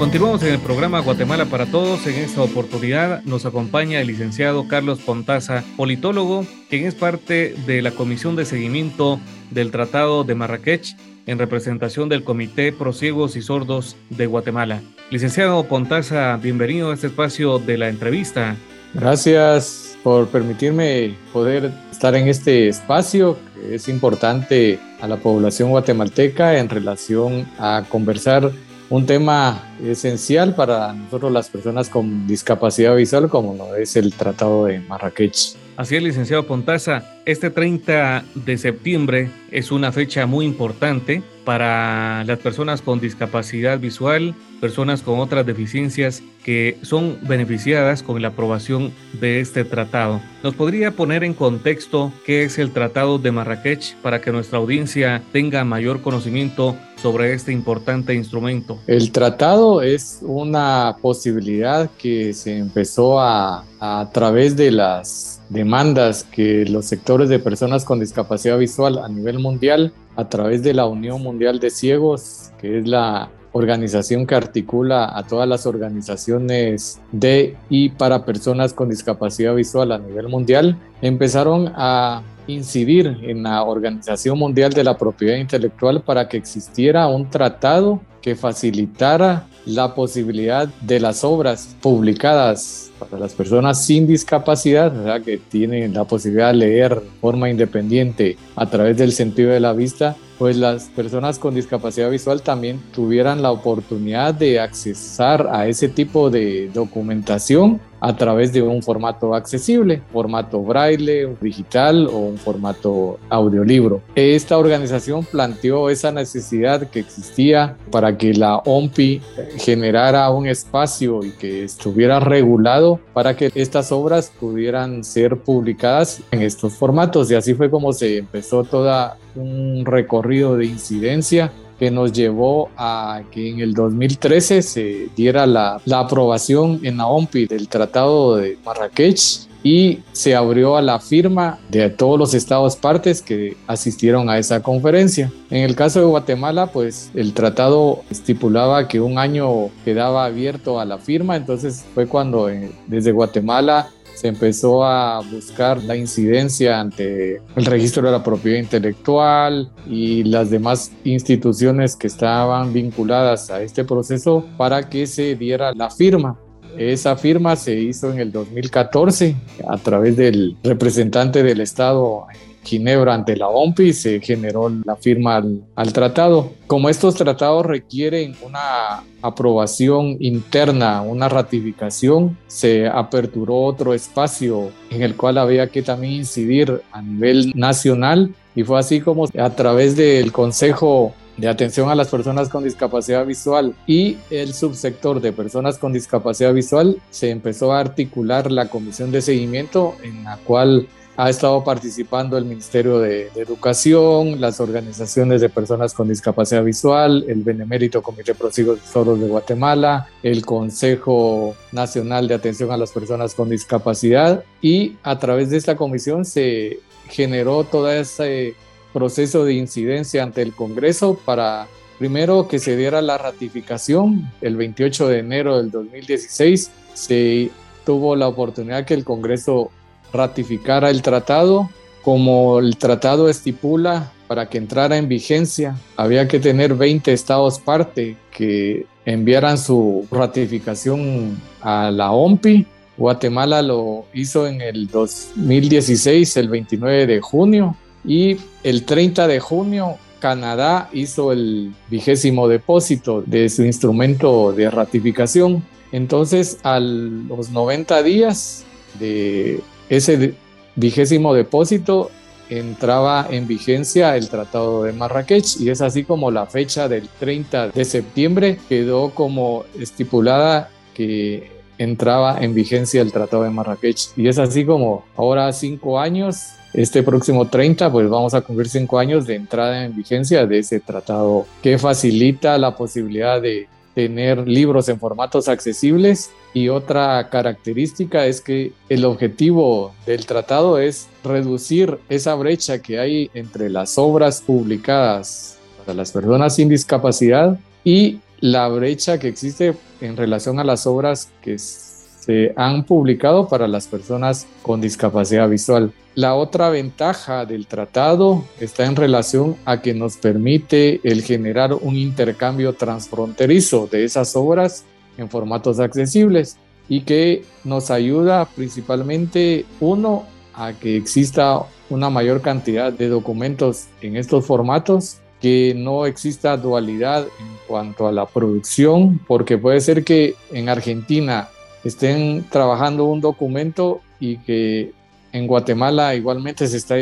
Continuamos 0.01 0.43
en 0.45 0.55
el 0.55 0.61
programa 0.61 1.01
Guatemala 1.01 1.45
para 1.45 1.67
Todos. 1.67 2.07
En 2.07 2.15
esta 2.15 2.41
oportunidad 2.41 3.23
nos 3.25 3.45
acompaña 3.45 4.01
el 4.01 4.07
licenciado 4.07 4.67
Carlos 4.67 4.99
Pontaza, 4.99 5.63
politólogo, 5.77 6.47
quien 6.71 6.87
es 6.87 6.95
parte 6.95 7.55
de 7.67 7.83
la 7.83 7.91
Comisión 7.91 8.35
de 8.35 8.47
Seguimiento 8.47 9.21
del 9.51 9.71
Tratado 9.71 10.25
de 10.25 10.35
Marrakech 10.35 10.97
en 11.27 11.39
representación 11.39 12.09
del 12.09 12.25
Comité 12.25 12.73
Prosiegos 12.73 13.37
y 13.37 13.43
Sordos 13.43 13.95
de 14.09 14.25
Guatemala. 14.25 14.81
Licenciado 15.11 15.63
Pontaza, 15.65 16.35
bienvenido 16.39 16.91
a 16.91 16.95
este 16.95 17.09
espacio 17.09 17.59
de 17.59 17.77
la 17.77 17.91
entrevista. 17.91 18.57
Gracias 18.95 19.99
por 20.03 20.29
permitirme 20.29 21.15
poder 21.31 21.71
estar 21.93 22.15
en 22.15 22.27
este 22.27 22.69
espacio 22.69 23.37
que 23.55 23.75
es 23.75 23.87
importante 23.87 24.79
a 25.03 25.07
la 25.07 25.19
población 25.19 25.69
guatemalteca 25.69 26.57
en 26.57 26.71
relación 26.71 27.47
a 27.59 27.85
conversar 27.91 28.51
un 28.91 29.07
tema 29.07 29.63
esencial 29.83 30.55
para 30.55 30.93
nosotros 30.93 31.33
las 31.33 31.49
personas 31.49 31.89
con 31.89 32.27
discapacidad 32.27 32.97
visual 32.97 33.29
como 33.29 33.55
lo 33.55 33.77
es 33.77 33.97
el 33.97 34.13
Tratado 34.13 34.67
de 34.67 34.81
Marrakech. 34.81 35.55
Así 35.81 35.97
es, 35.97 36.03
licenciado 36.03 36.47
Pontaza, 36.47 37.05
este 37.25 37.49
30 37.49 38.23
de 38.35 38.59
septiembre 38.59 39.31
es 39.51 39.73
una 39.73 39.93
fecha 39.93 40.27
muy 40.27 40.45
importante 40.45 41.23
para 41.47 42.23
las 42.25 42.39
personas 42.39 42.83
con 42.83 43.01
discapacidad 43.01 43.79
visual, 43.79 44.35
personas 44.61 45.01
con 45.01 45.21
otras 45.21 45.47
deficiencias 45.47 46.23
que 46.45 46.77
son 46.83 47.19
beneficiadas 47.23 48.03
con 48.03 48.21
la 48.21 48.29
aprobación 48.29 48.93
de 49.23 49.41
este 49.41 49.65
tratado. 49.65 50.21
¿Nos 50.43 50.55
podría 50.55 50.91
poner 50.91 51.25
en 51.25 51.33
contexto 51.33 52.13
qué 52.27 52.45
es 52.45 52.59
el 52.59 52.73
Tratado 52.73 53.19
de 53.19 53.33
Marrakech 53.33 53.97
para 54.03 54.21
que 54.21 54.33
nuestra 54.33 54.59
audiencia 54.59 55.23
tenga 55.33 55.65
mayor 55.65 56.03
conocimiento 56.03 56.77
sobre 56.97 57.33
este 57.33 57.53
importante 57.53 58.13
instrumento? 58.15 58.79
El 58.87 59.13
tratado 59.13 59.81
es 59.81 60.19
una 60.21 60.97
posibilidad 61.01 61.91
que 61.97 62.35
se 62.35 62.59
empezó 62.59 63.19
a, 63.19 63.65
a 63.81 64.11
través 64.13 64.57
de 64.57 64.73
las 64.73 65.40
demandas 65.51 66.25
que 66.25 66.65
los 66.65 66.87
sectores 66.87 67.29
de 67.29 67.39
personas 67.39 67.85
con 67.85 68.01
discapacidad 68.01 68.57
visual 68.57 68.99
a 68.99 69.09
nivel 69.09 69.39
mundial, 69.39 69.93
a 70.17 70.29
través 70.29 70.63
de 70.63 70.73
la 70.73 70.87
Unión 70.87 71.23
Mundial 71.23 71.61
de 71.61 71.71
Ciegos, 71.71 72.53
que 72.59 72.79
es 72.79 72.89
la 72.89 73.31
organización 73.53 74.27
que 74.27 74.37
articula 74.37 75.17
a 75.17 75.25
todas 75.25 75.49
las 75.49 75.67
organizaciones 75.67 77.01
de 77.11 77.57
y 77.69 77.91
para 77.91 78.25
personas 78.25 78.73
con 78.73 78.89
discapacidad 78.89 79.55
visual 79.55 79.93
a 79.93 79.99
nivel 79.99 80.29
mundial, 80.29 80.79
empezaron 81.03 81.73
a 81.75 82.23
incidir 82.47 83.19
en 83.23 83.43
la 83.43 83.63
Organización 83.65 84.39
Mundial 84.39 84.73
de 84.73 84.85
la 84.85 84.97
Propiedad 84.97 85.37
Intelectual 85.37 86.03
para 86.03 86.29
que 86.29 86.37
existiera 86.37 87.09
un 87.09 87.29
tratado 87.29 88.01
que 88.23 88.37
facilitara 88.37 89.47
la 89.71 89.95
posibilidad 89.95 90.69
de 90.83 91.01
las 91.01 91.25
obras 91.25 91.77
publicadas 91.81 92.91
para 92.99 93.19
las 93.19 93.33
personas 93.33 93.85
sin 93.85 94.07
discapacidad, 94.07 95.23
que 95.23 95.39
tienen 95.39 95.95
la 95.95 96.05
posibilidad 96.05 96.49
de 96.49 96.59
leer 96.59 97.01
de 97.01 97.09
forma 97.21 97.49
independiente 97.49 98.37
a 98.57 98.67
través 98.67 98.97
del 98.99 99.13
sentido 99.13 99.51
de 99.51 99.61
la 99.61 99.73
vista, 99.73 100.17
pues 100.39 100.57
las 100.57 100.85
personas 100.85 101.39
con 101.39 101.55
discapacidad 101.55 102.11
visual 102.11 102.43
también 102.43 102.81
tuvieran 102.95 103.43
la 103.43 103.53
oportunidad 103.53 104.35
de 104.35 104.61
accesar 104.61 105.49
a 105.53 105.67
ese 105.67 105.89
tipo 105.89 106.31
de 106.31 106.71
documentación 106.73 107.81
a 108.01 108.17
través 108.17 108.53
de 108.53 108.63
un 108.63 108.83
formato 108.83 109.35
accesible, 109.35 110.03
formato 110.13 110.63
braille, 110.63 111.37
digital 111.41 112.07
o 112.07 112.19
un 112.19 112.39
formato 112.39 113.19
audiolibro. 113.29 114.03
Esta 114.15 114.59
organización 114.59 115.25
planteó 115.25 115.91
esa 115.91 116.11
necesidad 116.11 116.89
que 116.89 117.01
existía 117.01 117.77
para 117.91 118.17
que 118.17 118.35
la 118.35 118.57
OMPI 118.59 119.21
generara 119.59 120.31
un 120.31 120.47
espacio 120.47 121.25
y 121.25 121.33
que 121.33 121.65
estuviera 121.65 122.21
regulado 122.21 123.01
para 123.13 123.37
que 123.37 123.51
estas 123.55 123.93
obras 123.93 124.33
pudieran 124.39 125.05
ser 125.05 125.37
publicadas 125.37 126.23
en 126.31 126.43
estos 126.43 126.75
formatos 126.75 127.31
y 127.31 127.35
así 127.35 127.55
fue 127.55 127.71
como 127.71 127.93
se 127.93 128.19
empezó 128.19 128.65
toda 128.65 129.17
un 129.35 129.85
recorrido 129.85 130.57
de 130.57 130.67
incidencia 130.67 131.53
que 131.81 131.91
nos 131.91 132.13
llevó 132.13 132.69
a 132.77 133.23
que 133.33 133.49
en 133.49 133.61
el 133.61 133.73
2013 133.73 134.61
se 134.61 135.09
diera 135.17 135.47
la, 135.47 135.81
la 135.87 136.01
aprobación 136.01 136.79
en 136.83 136.99
la 136.99 137.07
OMPI 137.07 137.47
del 137.47 137.69
Tratado 137.69 138.37
de 138.37 138.59
Marrakech 138.67 139.49
y 139.63 140.01
se 140.13 140.35
abrió 140.35 140.77
a 140.77 140.83
la 140.83 141.01
firma 141.01 141.59
de 141.69 141.89
todos 141.91 142.19
los 142.19 142.35
estados 142.35 142.77
partes 142.77 143.23
que 143.23 143.57
asistieron 143.67 144.29
a 144.31 144.39
esa 144.39 144.63
conferencia. 144.63 145.33
En 145.51 145.63
el 145.63 145.75
caso 145.75 146.01
de 146.01 146.07
Guatemala, 146.07 146.67
pues 146.67 147.11
el 147.15 147.33
tratado 147.35 148.03
estipulaba 148.11 148.89
que 148.89 149.01
un 149.01 149.19
año 149.19 149.71
quedaba 149.85 150.25
abierto 150.25 150.81
a 150.81 150.85
la 150.85 150.99
firma, 150.99 151.37
entonces 151.37 151.85
fue 151.95 152.07
cuando 152.07 152.49
eh, 152.49 152.73
desde 152.87 153.13
Guatemala 153.13 153.91
se 154.21 154.29
empezó 154.29 154.85
a 154.85 155.23
buscar 155.23 155.83
la 155.83 155.97
incidencia 155.97 156.79
ante 156.79 157.37
el 157.57 157.65
registro 157.65 158.03
de 158.03 158.13
la 158.13 158.23
propiedad 158.23 158.59
intelectual 158.59 159.73
y 159.89 160.25
las 160.25 160.51
demás 160.51 160.93
instituciones 161.05 161.97
que 161.97 162.09
estaban 162.09 162.71
vinculadas 162.75 163.51
a 163.51 163.63
este 163.63 163.83
proceso 163.83 164.45
para 164.59 164.91
que 164.91 165.07
se 165.07 165.37
diera 165.37 165.73
la 165.73 165.89
firma. 165.89 166.39
Esa 166.77 167.17
firma 167.17 167.57
se 167.57 167.75
hizo 167.75 168.13
en 168.13 168.19
el 168.19 168.31
2014 168.31 169.35
a 169.67 169.79
través 169.79 170.19
del 170.19 170.55
representante 170.63 171.43
del 171.43 171.63
Estado 171.63 172.27
Ginebra 172.65 173.15
ante 173.15 173.37
la 173.37 173.49
OMPI 173.49 173.93
se 173.93 174.21
generó 174.21 174.71
la 174.85 174.97
firma 174.97 175.43
al, 175.75 175.93
tratado. 175.93 176.53
Como 176.67 176.89
estos 176.89 177.15
tratados 177.15 177.67
requieren 177.67 178.35
una 178.43 179.03
aprobación 179.23 180.17
interna, 180.21 181.03
una 181.03 181.29
ratificación, 181.29 182.39
se 182.47 182.87
aperturó 182.87 183.63
otro 183.63 183.95
espacio 183.95 184.71
en 184.91 185.03
el 185.03 185.17
cual 185.17 185.39
había 185.39 185.69
que 185.69 185.83
también 185.83 186.15
incidir 186.15 186.83
a 186.93 187.03
nivel 187.03 187.53
nacional 187.55 188.35
y 188.55 188.63
fue 188.63 188.79
así 188.79 189.01
como 189.01 189.27
a 189.39 189.51
través 189.51 189.97
del 189.97 190.33
Consejo 190.33 191.15
de 191.37 191.49
atención 191.49 191.89
a 191.89 191.95
las 191.95 192.09
personas 192.09 192.49
con 192.51 192.65
discapacidad 192.65 193.25
visual 193.25 193.75
y 193.87 194.19
el 194.31 194.53
subsector 194.53 195.21
de 195.21 195.33
personas 195.33 195.79
con 195.79 195.93
discapacidad 195.93 196.53
visual 196.53 197.01
se 197.11 197.31
empezó 197.31 197.73
a 197.73 197.81
articular 197.81 198.53
la 198.53 198.69
comisión 198.69 199.11
de 199.11 199.23
seguimiento 199.23 199.95
en 200.03 200.25
la 200.25 200.37
cual 200.39 200.87
ha 201.17 201.29
estado 201.29 201.63
participando 201.65 202.39
el 202.39 202.45
Ministerio 202.45 202.99
de, 202.99 203.29
Educación, 203.35 204.41
las 204.41 204.61
organizaciones 204.61 205.41
de 205.41 205.49
personas 205.49 205.95
con 205.95 206.09
discapacidad 206.09 206.65
visual, 206.65 207.25
el 207.29 207.43
Benemérito 207.43 208.03
Comité 208.03 208.35
Prosigos 208.35 208.81
Soros 208.81 209.21
de 209.21 209.29
Guatemala, 209.29 210.09
el 210.23 210.45
Consejo 210.45 211.55
Nacional 211.73 212.29
de 212.29 212.35
Atención 212.35 212.71
a 212.71 212.77
las 212.77 212.93
Personas 212.93 213.35
con 213.35 213.49
Discapacidad 213.49 214.45
y 214.61 214.97
a 215.03 215.19
través 215.19 215.51
de 215.51 215.57
esta 215.57 215.77
comisión 215.77 216.25
se 216.25 216.81
generó 217.09 217.65
todo 217.65 217.91
ese 217.91 218.55
proceso 218.93 219.45
de 219.45 219.55
incidencia 219.55 220.23
ante 220.23 220.43
el 220.43 220.55
Congreso 220.55 221.19
para 221.25 221.67
primero 221.99 222.49
que 222.49 222.59
se 222.59 222.77
diera 222.77 223.03
la 223.03 223.19
ratificación 223.19 224.31
el 224.41 224.57
28 224.57 225.09
de 225.09 225.19
enero 225.19 225.59
del 225.59 225.71
2016 225.71 226.71
se 226.95 227.51
tuvo 227.85 228.17
la 228.17 228.29
oportunidad 228.29 228.85
que 228.85 228.95
el 228.95 229.05
Congreso 229.05 229.71
ratificara 230.13 230.91
el 230.91 231.03
tratado. 231.03 231.71
Como 232.03 232.59
el 232.59 232.77
tratado 232.79 233.29
estipula, 233.29 234.13
para 234.27 234.49
que 234.49 234.59
entrara 234.59 234.97
en 234.97 235.09
vigencia, 235.09 235.77
había 235.97 236.29
que 236.29 236.39
tener 236.39 236.75
20 236.75 237.13
estados 237.13 237.59
parte 237.59 238.17
que 238.31 238.87
enviaran 239.05 239.59
su 239.59 240.07
ratificación 240.11 241.37
a 241.61 241.91
la 241.91 242.13
OMPI. 242.13 242.65
Guatemala 242.97 243.61
lo 243.61 244.05
hizo 244.15 244.47
en 244.47 244.61
el 244.61 244.87
2016, 244.87 246.37
el 246.37 246.49
29 246.49 247.07
de 247.07 247.21
junio, 247.21 247.77
y 248.05 248.37
el 248.63 248.85
30 248.85 249.27
de 249.27 249.41
junio 249.41 249.97
Canadá 250.21 250.89
hizo 250.93 251.33
el 251.33 251.73
vigésimo 251.91 252.47
depósito 252.47 253.23
de 253.27 253.49
su 253.49 253.65
instrumento 253.65 254.53
de 254.53 254.71
ratificación. 254.71 255.65
Entonces, 255.91 256.59
a 256.63 256.79
los 256.79 257.51
90 257.51 258.03
días 258.05 258.65
de 259.01 259.61
ese 259.91 260.35
vigésimo 260.77 261.35
depósito 261.35 262.11
entraba 262.49 263.27
en 263.31 263.47
vigencia 263.47 264.17
el 264.17 264.29
Tratado 264.29 264.85
de 264.85 264.93
Marrakech 264.93 265.61
y 265.61 265.71
es 265.71 265.83
así 265.83 266.05
como 266.05 266.31
la 266.31 266.47
fecha 266.47 266.89
del 266.89 267.09
30 267.19 267.69
de 267.69 267.85
septiembre 267.85 268.59
quedó 268.69 269.11
como 269.11 269.65
estipulada 269.79 270.71
que 270.95 271.51
entraba 271.79 272.39
en 272.41 272.55
vigencia 272.55 273.03
el 273.03 273.13
Tratado 273.13 273.45
de 273.45 273.51
Marrakech. 273.51 274.11
Y 274.17 274.29
es 274.29 274.39
así 274.39 274.65
como 274.65 275.05
ahora 275.17 275.53
cinco 275.53 275.99
años, 275.99 276.51
este 276.73 277.03
próximo 277.03 277.49
30, 277.49 277.91
pues 277.91 278.09
vamos 278.09 278.35
a 278.35 278.43
cumplir 278.43 278.69
cinco 278.69 278.99
años 278.99 279.27
de 279.27 279.35
entrada 279.35 279.85
en 279.85 279.97
vigencia 279.97 280.47
de 280.47 280.59
ese 280.59 280.79
tratado 280.81 281.47
que 281.63 281.79
facilita 281.79 282.59
la 282.59 282.77
posibilidad 282.77 283.41
de 283.41 283.67
tener 283.95 284.47
libros 284.47 284.89
en 284.89 284.99
formatos 284.99 285.49
accesibles 285.49 286.31
y 286.53 286.69
otra 286.69 287.29
característica 287.31 288.27
es 288.27 288.41
que 288.41 288.73
el 288.89 289.05
objetivo 289.05 289.95
del 290.07 290.27
tratado 290.27 290.79
es 290.79 291.09
reducir 291.23 291.99
esa 292.09 292.35
brecha 292.35 292.81
que 292.81 292.99
hay 292.99 293.31
entre 293.35 293.71
las 293.71 293.99
obras 293.99 294.41
publicadas 294.41 295.59
para 295.79 295.95
las 295.95 296.11
personas 296.11 296.57
sin 296.57 296.69
discapacidad 296.69 297.59
y 297.85 298.19
la 298.41 298.69
brecha 298.69 299.19
que 299.19 299.29
existe 299.29 299.75
en 300.01 300.17
relación 300.17 300.59
a 300.59 300.65
las 300.65 300.87
obras 300.87 301.31
que 301.43 301.59
se 301.59 302.53
han 302.57 302.85
publicado 302.85 303.49
para 303.49 303.69
las 303.69 303.87
personas 303.87 304.47
con 304.63 304.81
discapacidad 304.81 305.49
visual. 305.49 305.93
La 306.15 306.35
otra 306.35 306.71
ventaja 306.71 307.47
del 307.47 307.67
tratado 307.67 308.45
está 308.59 308.87
en 308.87 308.97
relación 308.97 309.57
a 309.65 309.81
que 309.81 309.95
nos 309.95 310.17
permite 310.17 311.01
el 311.05 311.23
generar 311.23 311.73
un 311.75 311.97
intercambio 311.97 312.73
transfronterizo 312.73 313.89
de 313.91 314.05
esas 314.05 314.35
obras 314.35 314.85
en 315.21 315.29
formatos 315.29 315.79
accesibles 315.81 316.57
y 316.89 317.03
que 317.03 317.45
nos 317.65 317.91
ayuda 317.91 318.47
principalmente, 318.47 319.65
uno, 319.81 320.25
a 320.55 320.73
que 320.73 320.97
exista 320.97 321.61
una 321.89 322.11
mayor 322.11 322.41
cantidad 322.41 322.93
de 322.93 323.09
documentos 323.09 323.87
en 324.03 324.17
estos 324.17 324.45
formatos, 324.45 325.19
que 325.41 325.75
no 325.77 326.05
exista 326.05 326.57
dualidad 326.57 327.23
en 327.23 327.47
cuanto 327.67 328.07
a 328.07 328.13
la 328.13 328.27
producción, 328.27 329.21
porque 329.27 329.57
puede 329.57 329.81
ser 329.81 330.05
que 330.05 330.35
en 330.53 330.69
Argentina 330.69 331.49
estén 331.85 332.45
trabajando 332.51 333.05
un 333.05 333.21
documento 333.21 334.01
y 334.19 334.37
que 334.39 334.93
en 335.33 335.47
Guatemala 335.47 336.15
igualmente 336.15 336.67
se 336.67 336.77
está 336.77 336.97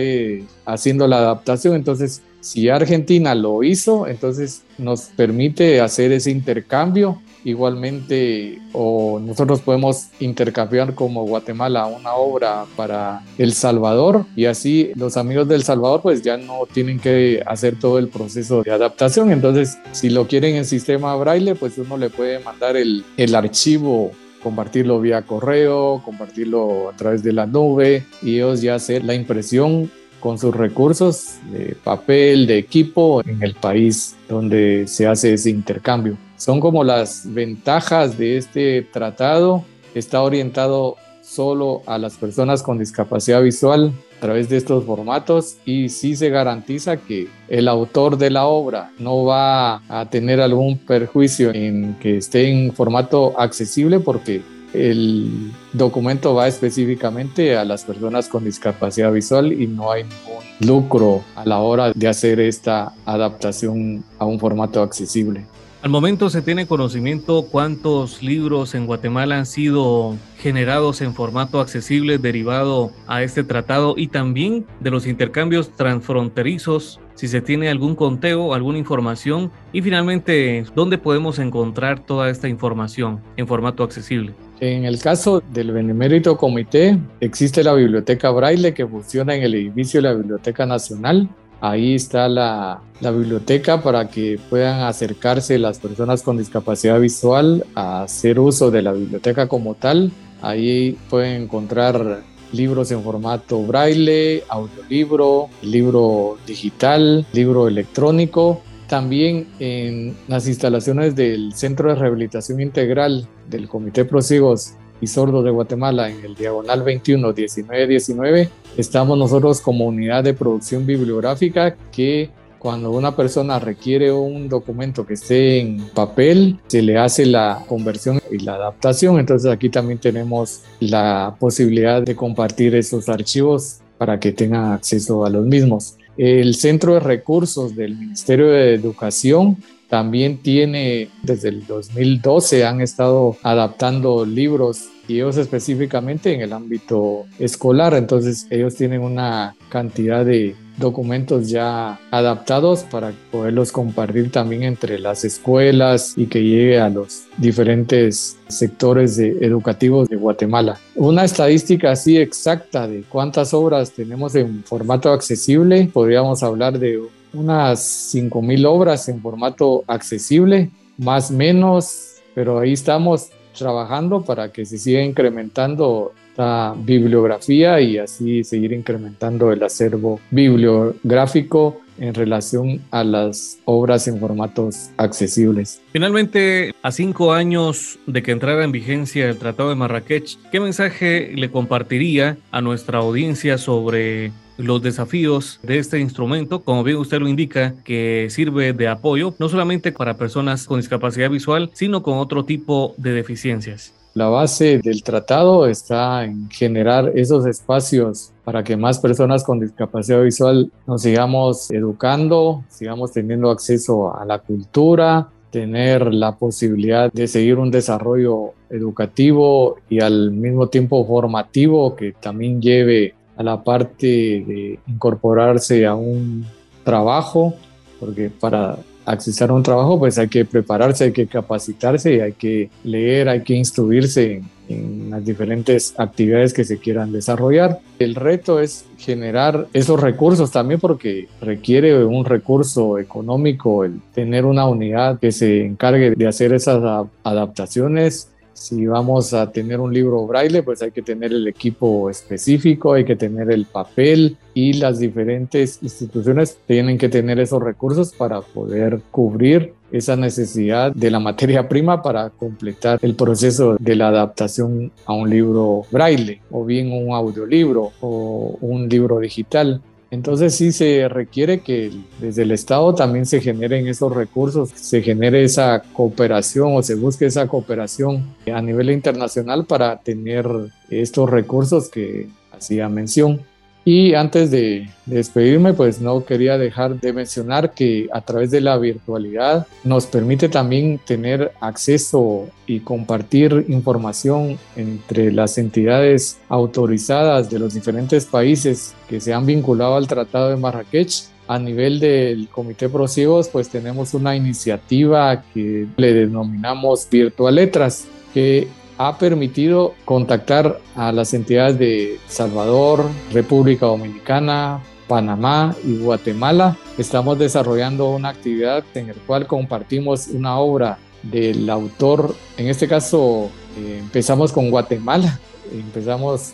haciendo 0.71 1.09
la 1.09 1.19
adaptación, 1.19 1.75
entonces 1.75 2.23
si 2.49 2.71
Argentina 2.71 3.35
lo 3.35 3.63
hizo, 3.63 4.07
entonces 4.07 4.63
nos 4.79 5.03
permite 5.03 5.83
hacer 5.83 6.13
ese 6.13 6.31
intercambio. 6.31 7.21
Igualmente 7.45 8.59
o 8.73 9.21
nosotros 9.21 9.61
podemos 9.61 10.09
intercambiar 10.19 10.95
como 10.95 11.25
Guatemala 11.25 11.87
una 11.87 12.15
obra 12.15 12.65
para 12.75 13.23
El 13.37 13.53
Salvador 13.53 14.25
y 14.35 14.47
así 14.47 14.91
los 14.95 15.17
amigos 15.19 15.47
del 15.47 15.63
Salvador 15.63 16.01
pues 16.03 16.23
ya 16.23 16.37
no 16.39 16.61
tienen 16.73 16.99
que 16.99 17.43
hacer 17.47 17.79
todo 17.79 17.99
el 17.99 18.09
proceso 18.09 18.63
de 18.63 18.71
adaptación. 18.71 19.31
Entonces 19.31 19.79
si 19.93 20.09
lo 20.09 20.27
quieren 20.27 20.57
en 20.57 20.65
sistema 20.65 21.15
braille 21.17 21.55
pues 21.55 21.77
uno 21.77 21.99
le 21.99 22.09
puede 22.09 22.39
mandar 22.41 22.77
el, 22.77 23.05
el 23.19 23.35
archivo 23.35 24.11
compartirlo 24.43 25.01
vía 25.01 25.23
correo, 25.23 26.01
compartirlo 26.05 26.89
a 26.89 26.97
través 26.97 27.23
de 27.23 27.33
la 27.33 27.47
nube 27.47 28.05
y 28.23 28.37
ellos 28.37 28.63
ya 28.63 28.77
hacer 28.77 29.05
la 29.05 29.15
impresión 29.15 29.91
con 30.21 30.39
sus 30.39 30.55
recursos 30.55 31.37
de 31.51 31.77
papel, 31.83 32.47
de 32.47 32.59
equipo 32.59 33.23
en 33.25 33.43
el 33.43 33.55
país 33.55 34.17
donde 34.29 34.87
se 34.87 35.07
hace 35.07 35.35
ese 35.35 35.51
intercambio. 35.51 36.17
Son 36.37 36.61
como 36.61 36.85
las 36.85 37.23
ventajas 37.33 38.17
de 38.19 38.37
este 38.37 38.83
tratado. 38.83 39.65
Está 39.95 40.23
orientado 40.23 40.97
solo 41.23 41.83
a 41.87 41.99
las 41.99 42.17
personas 42.17 42.63
con 42.63 42.79
discapacidad 42.79 43.43
visual 43.43 43.93
a 44.17 44.21
través 44.21 44.49
de 44.49 44.57
estos 44.57 44.85
formatos 44.85 45.59
y 45.65 45.91
sí 45.91 46.17
se 46.17 46.31
garantiza 46.31 46.97
que 46.97 47.29
el 47.49 47.69
autor 47.69 48.17
de 48.17 48.31
la 48.31 48.47
obra 48.47 48.91
no 48.99 49.25
va 49.25 49.83
a 49.89 50.09
tener 50.11 50.41
algún 50.41 50.79
perjuicio 50.79 51.53
en 51.53 51.97
que 52.01 52.17
esté 52.17 52.49
en 52.49 52.73
formato 52.73 53.39
accesible 53.39 54.01
porque 54.01 54.43
el 54.73 55.53
documento 55.73 56.35
va 56.35 56.49
específicamente 56.49 57.57
a 57.57 57.65
las 57.65 57.85
personas 57.85 58.29
con 58.29 58.45
discapacidad 58.45 59.13
visual 59.13 59.53
y 59.53 59.67
no 59.67 59.91
hay 59.91 60.05
ningún 60.05 60.45
lucro 60.61 61.23
a 61.35 61.45
la 61.45 61.59
hora 61.59 61.93
de 61.95 62.09
hacer 62.09 62.41
esta 62.41 62.93
adaptación 63.05 64.05
a 64.19 64.25
un 64.25 64.39
formato 64.39 64.83
accesible. 64.83 65.47
Al 65.81 65.91
momento 65.91 66.29
se 66.29 66.43
tiene 66.43 66.67
conocimiento 66.67 67.47
cuántos 67.53 68.21
libros 68.21 68.75
en 68.75 68.87
Guatemala 68.87 69.39
han 69.39 69.47
sido 69.47 70.17
generados 70.41 71.01
en 71.03 71.15
formato 71.15 71.61
accesible 71.61 72.19
derivado 72.19 72.91
a 73.07 73.23
este 73.23 73.45
tratado 73.45 73.95
y 73.97 74.09
también 74.09 74.67
de 74.81 74.91
los 74.91 75.07
intercambios 75.07 75.71
transfronterizos, 75.71 76.99
si 77.15 77.29
se 77.29 77.41
tiene 77.41 77.69
algún 77.69 77.95
conteo, 77.95 78.55
alguna 78.55 78.79
información 78.79 79.53
y 79.73 79.81
finalmente 79.81 80.65
dónde 80.75 80.99
podemos 80.99 81.39
encontrar 81.39 82.01
toda 82.01 82.29
esta 82.29 82.49
información 82.49 83.21
en 83.37 83.47
formato 83.47 83.85
accesible. 83.85 84.35
En 84.61 84.85
el 84.85 84.99
caso 84.99 85.41
del 85.53 85.71
Benemérito 85.71 86.37
Comité, 86.37 86.99
existe 87.21 87.63
la 87.63 87.75
Biblioteca 87.75 88.31
Braille 88.31 88.75
que 88.75 88.87
funciona 88.87 89.37
en 89.37 89.45
el 89.45 89.55
edificio 89.55 90.03
de 90.03 90.09
la 90.09 90.15
Biblioteca 90.15 90.67
Nacional. 90.67 91.29
Ahí 91.61 91.95
está 91.95 92.29
la, 92.29 92.81
biblioteca 93.01 93.81
para 93.81 94.09
que 94.09 94.41
puedan 94.51 94.81
acercarse 94.81 95.59
las 95.59 95.79
personas 95.79 96.23
con 96.23 96.39
discapacidad 96.39 96.99
visual 96.99 97.65
a 97.77 98.03
hacer 98.03 98.41
uso 98.41 98.73
de 98.73 98.83
la 98.83 98.93
biblioteca 98.93 99.47
como 99.47 99.75
tal. 99.75 100.11
Ahí 100.43 100.99
pueden 101.09 101.43
encontrar 101.43 102.23
libros 102.53 102.91
en 102.91 103.05
formato 103.05 103.63
braille, 103.63 104.43
audiolibro, 104.49 105.51
libro 105.63 106.37
digital, 106.47 107.25
libro 107.33 107.69
electrónico 107.69 108.63
también 108.89 109.47
en 109.61 110.17
las 110.27 110.49
instalaciones 110.49 111.15
del 111.15 111.53
Centro 111.55 111.91
de 111.91 111.95
Rehabilitación 111.95 112.61
Integral 112.61 113.29
del 113.49 113.69
Comité 113.69 114.05
Prosigos 114.05 114.73
y 115.01 115.07
Sordos 115.07 115.45
de 115.45 115.51
Guatemala 115.51 116.11
en 116.11 116.25
el 116.25 116.35
diagonal 116.35 116.83
21 116.83 117.33
19 117.33 118.51
estamos 118.77 119.17
nosotros 119.17 119.61
como 119.61 119.87
unidad 119.87 120.25
de 120.25 120.35
producción 120.35 120.87
bibliográfica 120.87 121.77
que 121.93 122.31
cuando 122.59 122.91
una 122.91 123.15
persona 123.15 123.59
requiere 123.59 124.11
un 124.11 124.49
documento 124.49 125.07
que 125.07 125.15
esté 125.15 125.61
en 125.61 125.79
papel, 125.95 126.59
se 126.67 126.83
le 126.83 126.99
hace 126.99 127.25
la 127.25 127.65
conversión 127.69 128.21
y 128.33 128.39
la 128.39 128.55
adaptación. 128.55 129.21
Entonces 129.21 129.49
aquí 129.51 129.69
también 129.69 130.01
tenemos 130.01 130.63
la 130.81 131.37
posibilidad 131.39 132.03
de 132.03 132.17
compartir 132.17 132.75
esos 132.75 133.09
archivos 133.09 133.79
para 133.97 134.19
que 134.19 134.33
tengan 134.33 134.73
acceso 134.73 135.25
a 135.25 135.31
los 135.31 135.47
mismos. 135.47 135.98
El 136.19 136.57
Centro 136.57 136.95
de 136.95 137.01
Recursos 137.01 137.77
del 137.77 137.97
Ministerio 137.97 138.49
de 138.49 138.75
Educación 138.75 139.57
también 139.89 140.39
tiene, 140.39 141.09
desde 141.23 141.49
el 141.49 141.67
2012 141.67 142.65
han 142.65 142.81
estado 142.81 143.37
adaptando 143.43 144.25
libros 144.25 144.89
y 145.09 145.15
ellos 145.15 145.39
específicamente 145.39 146.35
en 146.35 146.43
el 146.43 146.53
ámbito 146.53 147.25
escolar. 147.39 147.95
Entonces 147.95 148.47
ellos 148.51 148.75
tienen 148.75 149.01
una 149.01 149.57
cantidad 149.71 150.25
de 150.25 150.55
documentos 150.77 151.49
ya 151.49 151.99
adaptados 152.11 152.85
para 152.85 153.13
poderlos 153.33 153.73
compartir 153.73 154.31
también 154.31 154.63
entre 154.63 154.99
las 154.99 155.25
escuelas 155.25 156.15
y 156.17 156.27
que 156.27 156.43
llegue 156.43 156.79
a 156.79 156.89
los 156.89 157.25
diferentes 157.37 158.37
sectores 158.49 159.19
educativos 159.19 160.09
de 160.09 160.17
Guatemala. 160.17 160.79
Una 160.95 161.25
estadística 161.25 161.93
así 161.93 162.19
exacta 162.19 162.87
de 162.87 163.03
cuántas 163.09 163.55
obras 163.55 163.93
tenemos 163.93 164.35
en 164.35 164.63
formato 164.63 165.11
accesible, 165.11 165.91
podríamos 165.93 166.43
hablar 166.43 166.79
de 166.79 167.01
unas 167.33 168.15
5.000 168.15 168.67
obras 168.67 169.09
en 169.09 169.21
formato 169.21 169.85
accesible, 169.87 170.71
más 170.97 171.31
menos, 171.31 172.17
pero 172.35 172.59
ahí 172.59 172.73
estamos 172.73 173.31
trabajando 173.57 174.23
para 174.23 174.53
que 174.53 174.65
se 174.65 174.79
siga 174.79 175.03
incrementando 175.03 176.13
la 176.37 176.75
bibliografía 176.77 177.81
y 177.81 177.99
así 177.99 178.45
seguir 178.45 178.73
incrementando 178.73 179.51
el 179.51 179.63
acervo 179.63 180.21
bibliográfico 180.31 181.81
en 181.99 182.15
relación 182.15 182.81
a 182.93 183.03
las 183.03 183.59
obras 183.65 184.07
en 184.07 184.21
formatos 184.21 184.91
accesibles. 184.97 185.81
Finalmente, 185.93 186.73
a 186.81 186.93
cinco 186.93 187.33
años 187.33 187.99
de 188.07 188.23
que 188.23 188.31
entrara 188.31 188.63
en 188.63 188.71
vigencia 188.71 189.29
el 189.29 189.37
Tratado 189.37 189.71
de 189.71 189.75
Marrakech, 189.75 190.39
¿qué 190.53 190.61
mensaje 190.61 191.33
le 191.35 191.51
compartiría 191.51 192.39
a 192.53 192.61
nuestra 192.61 192.99
audiencia 192.99 193.59
sobre 193.59 194.31
los 194.59 194.83
desafíos 194.83 195.61
de 195.63 195.79
este 195.79 195.99
instrumento, 195.99 196.61
como 196.61 196.85
bien 196.85 196.99
usted 196.99 197.21
lo 197.21 197.29
indica, 197.29 197.75
que 197.85 198.27
sirve 198.29 198.73
de 198.73 198.89
apoyo 198.89 199.35
no 199.39 199.49
solamente 199.49 199.93
para 199.93 200.19
personas 200.19 200.67
con 200.67 200.81
discapacidad 200.81 201.31
visual, 201.31 201.71
sino 201.73 202.03
con 202.03 202.19
otro 202.19 202.45
tipo 202.45 202.95
de 202.99 203.13
deficiencias. 203.13 203.95
La 204.15 204.27
base 204.27 204.81
del 204.83 205.05
tratado 205.05 205.67
está 205.69 206.25
en 206.25 206.51
generar 206.51 207.13
esos 207.15 207.47
espacios 207.47 208.33
para 208.43 208.65
que 208.65 208.77
más 208.77 208.99
personas 208.99 209.45
con 209.45 209.61
discapacidad 209.61 210.23
visual 210.23 210.73
nos 210.89 211.03
sigamos 211.03 211.71
educando, 211.71 212.65
sigamos 212.69 213.13
teniendo 213.13 213.51
acceso 213.51 214.19
a 214.19 214.25
la 214.25 214.41
cultura, 214.41 215.29
tener 215.51 216.13
la 216.13 216.37
posibilidad 216.37 217.13
de 217.13 217.29
seguir 217.29 217.59
un 217.59 217.71
desarrollo 217.71 218.55
educativo 218.71 219.77
y 219.89 220.01
al 220.01 220.31
mismo 220.33 220.69
tiempo 220.69 221.07
formativo 221.07 221.95
que 221.95 222.13
también 222.13 222.61
lleve 222.61 223.15
a 223.39 223.43
la 223.43 223.63
parte 223.63 224.07
de 224.07 224.79
incorporarse 224.89 225.87
a 225.87 225.95
un 225.95 226.45
trabajo, 226.85 227.55
porque 228.01 228.31
para 228.31 228.77
accesar 229.07 229.51
a 229.51 229.55
un 229.55 229.63
trabajo, 229.63 229.99
pues 229.99 230.19
hay 230.19 230.29
que 230.29 230.45
prepararse, 230.45 231.05
hay 231.05 231.13
que 231.13 231.29
capacitarse, 231.29 232.21
hay 232.21 232.33
que 232.33 232.69
leer, 232.83 233.29
hay 233.29 233.43
que 233.43 233.55
instruirse 233.55 234.43
en 234.69 235.11
las 235.11 235.25
diferentes 235.25 235.95
actividades 235.97 236.53
que 236.53 236.65
se 236.65 236.79
quieran 236.79 237.13
desarrollar. 237.13 237.79
El 237.99 238.17
reto 238.17 238.61
es 238.61 238.85
generar 238.99 239.69
esos 239.73 240.01
recursos 240.01 240.51
también 240.51 240.81
porque 240.81 241.29
requiere 241.41 242.05
un 242.05 242.25
recurso 242.25 242.99
económico 242.99 243.85
el 243.85 244.01
tener 244.13 244.45
una 244.45 244.67
unidad 244.67 245.21
que 245.21 245.33
se 245.33 245.65
encargue 245.65 246.11
de 246.11 246.27
hacer 246.27 246.53
esas 246.53 247.07
adaptaciones 247.23 248.31
si 248.59 248.87
vamos 248.87 249.33
a 249.35 249.51
tener 249.51 249.79
un 249.79 249.95
libro 249.95 250.27
braille, 250.27 250.63
pues 250.63 250.83
hay 250.83 250.91
que 250.91 251.03
tener 251.03 251.33
el 251.33 251.47
equipo 251.47 252.11
específico, 252.11 252.93
hay 252.93 253.05
que 253.05 253.17
tener 253.17 253.51
el 253.51 253.67
papel 253.67 254.37
y 254.53 254.73
las 254.75 254.99
diferentes 254.99 255.79
instituciones 255.83 256.59
tienen 256.67 256.99
que 256.99 257.09
tener 257.09 257.39
esos 257.39 257.63
recursos 257.63 258.13
para 258.13 258.41
poder 258.41 259.01
cubrir 259.13 259.75
esa 259.93 260.17
necesidad 260.17 260.93
de 260.93 261.11
la 261.11 261.21
materia 261.21 261.69
prima 261.69 262.03
para 262.03 262.31
completar 262.31 262.99
el 263.01 263.15
proceso 263.15 263.77
de 263.79 263.97
la 263.97 264.09
adaptación 264.09 264.93
a 265.07 265.15
un 265.15 265.31
libro 265.31 265.83
braille 265.91 266.41
o 266.51 266.65
bien 266.65 266.93
un 266.93 267.15
audiolibro 267.15 267.93
o 268.01 268.59
un 268.61 268.89
libro 268.89 269.21
digital. 269.21 269.81
Entonces 270.11 270.55
sí 270.55 270.73
se 270.73 271.07
requiere 271.09 271.61
que 271.61 271.93
desde 272.19 272.43
el 272.43 272.51
Estado 272.53 272.95
también 272.95 273.27
se 273.27 273.41
generen 273.41 273.87
esos 273.89 274.15
recursos, 274.15 274.71
se 274.71 275.03
genere 275.03 275.45
esa 275.45 275.83
cooperación 275.93 276.75
o 276.75 276.83
se 276.83 276.95
busque 276.95 277.27
esa 277.27 277.47
cooperación 277.47 278.35
a 278.53 278.63
nivel 278.63 278.91
internacional 278.91 279.67
para 279.67 279.99
tener 279.99 280.47
estos 280.89 281.29
recursos 281.29 281.91
que 281.91 282.29
hacía 282.53 282.89
mención. 282.89 283.43
Y 283.91 284.13
antes 284.13 284.51
de, 284.51 284.87
despedirme, 285.07 285.73
pues 285.73 285.99
no 285.99 286.23
quería 286.23 286.59
dejar 286.59 287.01
de 287.01 287.11
mencionar 287.15 287.73
que 287.73 288.07
a 288.13 288.21
través 288.21 288.51
de 288.51 288.61
la 288.61 288.77
virtualidad 288.77 289.67
nos 289.83 290.05
permite 290.05 290.51
también 290.51 291.01
tener 291.07 291.53
acceso 291.59 292.51
y 292.67 292.81
compartir 292.81 293.65
información 293.69 294.59
entre 294.77 295.33
las 295.33 295.57
entidades 295.57 296.37
autorizadas 296.51 297.49
de 297.49 297.61
los 297.61 297.73
diferentes 297.73 298.27
países 298.27 298.95
que 299.09 299.23
se 299.23 299.33
han 299.33 299.47
vinculado 299.47 299.97
al 299.97 300.07
Tratado 300.07 300.51
de 300.51 300.57
Marrakech. 300.57 301.23
A 301.47 301.59
nivel 301.59 301.99
del 301.99 302.47
Comité 302.49 302.91
Prosiegos, 302.91 303.49
pues 303.49 303.71
tenemos 303.71 304.13
una 304.13 304.37
iniciativa 304.37 305.43
que 305.55 305.87
le 305.97 306.13
denominamos 306.13 307.09
Virtual 307.11 307.55
Letras, 307.55 308.07
que 308.35 308.69
ha 308.99 309.17
permitido 309.17 309.95
contactar 310.05 310.81
a 310.97 311.13
las 311.13 311.33
entidades 311.33 311.79
de 311.79 312.19
Salvador, 312.27 313.05
República 313.33 313.87
Dominicana, 313.87 314.83
Panamá 315.07 315.75
y 315.85 315.99
Guatemala. 315.99 316.77
Estamos 316.99 317.39
desarrollando 317.39 318.11
una 318.11 318.31
actividad 318.31 318.85
en 318.95 319.09
la 319.09 319.15
cual 319.27 319.47
compartimos 319.47 320.27
una 320.29 320.59
obra 320.59 320.99
del 321.23 321.69
autor, 321.71 322.35
en 322.57 322.69
este 322.69 322.87
caso 322.87 323.51
eh, 323.77 323.99
empezamos 323.99 324.53
con 324.53 324.71
Guatemala, 324.71 325.39
empezamos 325.73 326.53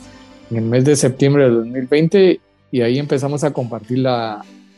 en 0.50 0.56
el 0.56 0.64
mes 0.64 0.84
de 0.84 0.96
septiembre 0.96 1.44
de 1.44 1.50
2020 1.50 2.40
y 2.72 2.80
ahí 2.80 2.98
empezamos 2.98 3.44
a 3.44 3.52
compartir 3.52 4.04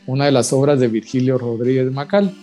una 0.05 0.25
de 0.25 0.31
las 0.31 0.53
obras 0.53 0.79
de 0.79 0.87
Virgilio 0.87 1.37
Rodríguez 1.37 1.91
Macal. 1.91 2.33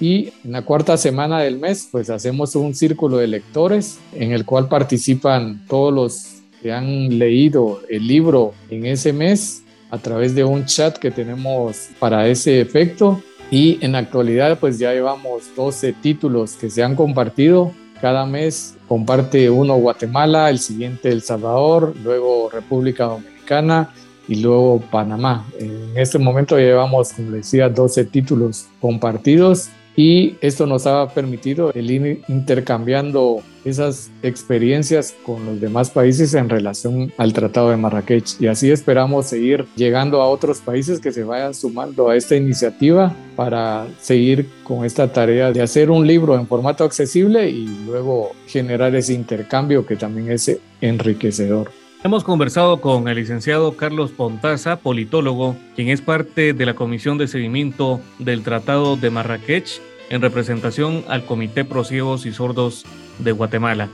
Y 0.00 0.32
en 0.44 0.52
la 0.52 0.62
cuarta 0.62 0.96
semana 0.96 1.40
del 1.40 1.58
mes, 1.58 1.88
pues 1.90 2.10
hacemos 2.10 2.54
un 2.54 2.74
círculo 2.74 3.16
de 3.16 3.26
lectores 3.28 3.98
en 4.12 4.32
el 4.32 4.44
cual 4.44 4.68
participan 4.68 5.64
todos 5.68 5.92
los 5.92 6.42
que 6.62 6.72
han 6.72 7.18
leído 7.18 7.80
el 7.88 8.06
libro 8.06 8.52
en 8.68 8.86
ese 8.86 9.12
mes 9.12 9.62
a 9.90 9.98
través 9.98 10.34
de 10.34 10.44
un 10.44 10.66
chat 10.66 10.98
que 10.98 11.10
tenemos 11.10 11.88
para 11.98 12.28
ese 12.28 12.60
efecto. 12.60 13.22
Y 13.50 13.78
en 13.82 13.92
la 13.92 13.98
actualidad, 13.98 14.58
pues 14.58 14.78
ya 14.78 14.92
llevamos 14.92 15.44
12 15.54 15.94
títulos 15.94 16.54
que 16.54 16.68
se 16.68 16.82
han 16.82 16.96
compartido. 16.96 17.72
Cada 18.00 18.26
mes 18.26 18.76
comparte 18.88 19.48
uno 19.48 19.76
Guatemala, 19.76 20.50
el 20.50 20.58
siguiente 20.58 21.10
El 21.10 21.22
Salvador, 21.22 21.94
luego 22.02 22.50
República 22.50 23.04
Dominicana 23.04 23.94
y 24.28 24.36
luego 24.42 24.80
Panamá. 24.90 25.46
En 25.58 25.92
este 25.96 26.18
momento 26.18 26.58
llevamos, 26.58 27.12
como 27.12 27.30
decía, 27.30 27.70
12 27.70 28.04
títulos 28.06 28.66
compartidos 28.80 29.70
y 29.96 30.36
esto 30.42 30.66
nos 30.66 30.86
ha 30.86 31.08
permitido 31.08 31.72
el 31.72 31.90
ir 31.90 32.22
intercambiando 32.28 33.42
esas 33.64 34.10
experiencias 34.22 35.16
con 35.24 35.44
los 35.46 35.60
demás 35.60 35.90
países 35.90 36.34
en 36.34 36.48
relación 36.48 37.12
al 37.16 37.32
Tratado 37.32 37.70
de 37.70 37.76
Marrakech 37.76 38.40
y 38.40 38.46
así 38.46 38.70
esperamos 38.70 39.26
seguir 39.26 39.66
llegando 39.74 40.20
a 40.20 40.28
otros 40.28 40.60
países 40.60 41.00
que 41.00 41.10
se 41.10 41.24
vayan 41.24 41.54
sumando 41.54 42.08
a 42.08 42.16
esta 42.16 42.36
iniciativa 42.36 43.12
para 43.34 43.86
seguir 44.00 44.48
con 44.62 44.84
esta 44.84 45.12
tarea 45.12 45.50
de 45.50 45.62
hacer 45.62 45.90
un 45.90 46.06
libro 46.06 46.36
en 46.36 46.46
formato 46.46 46.84
accesible 46.84 47.48
y 47.48 47.66
luego 47.86 48.30
generar 48.46 48.94
ese 48.94 49.14
intercambio 49.14 49.84
que 49.84 49.96
también 49.96 50.30
es 50.30 50.58
enriquecedor. 50.80 51.70
Hemos 52.04 52.22
conversado 52.22 52.80
con 52.80 53.08
el 53.08 53.16
licenciado 53.16 53.76
Carlos 53.76 54.12
Pontaza, 54.12 54.76
politólogo, 54.76 55.56
quien 55.74 55.88
es 55.88 56.00
parte 56.00 56.52
de 56.52 56.66
la 56.66 56.74
Comisión 56.74 57.18
de 57.18 57.26
Seguimiento 57.26 58.00
del 58.20 58.44
Tratado 58.44 58.96
de 58.96 59.10
Marrakech 59.10 59.80
en 60.10 60.22
representación 60.22 61.04
al 61.08 61.24
Comité 61.24 61.64
Pro 61.64 61.84
Ciegos 61.84 62.26
y 62.26 62.32
Sordos 62.32 62.84
de 63.18 63.32
Guatemala. 63.32 63.88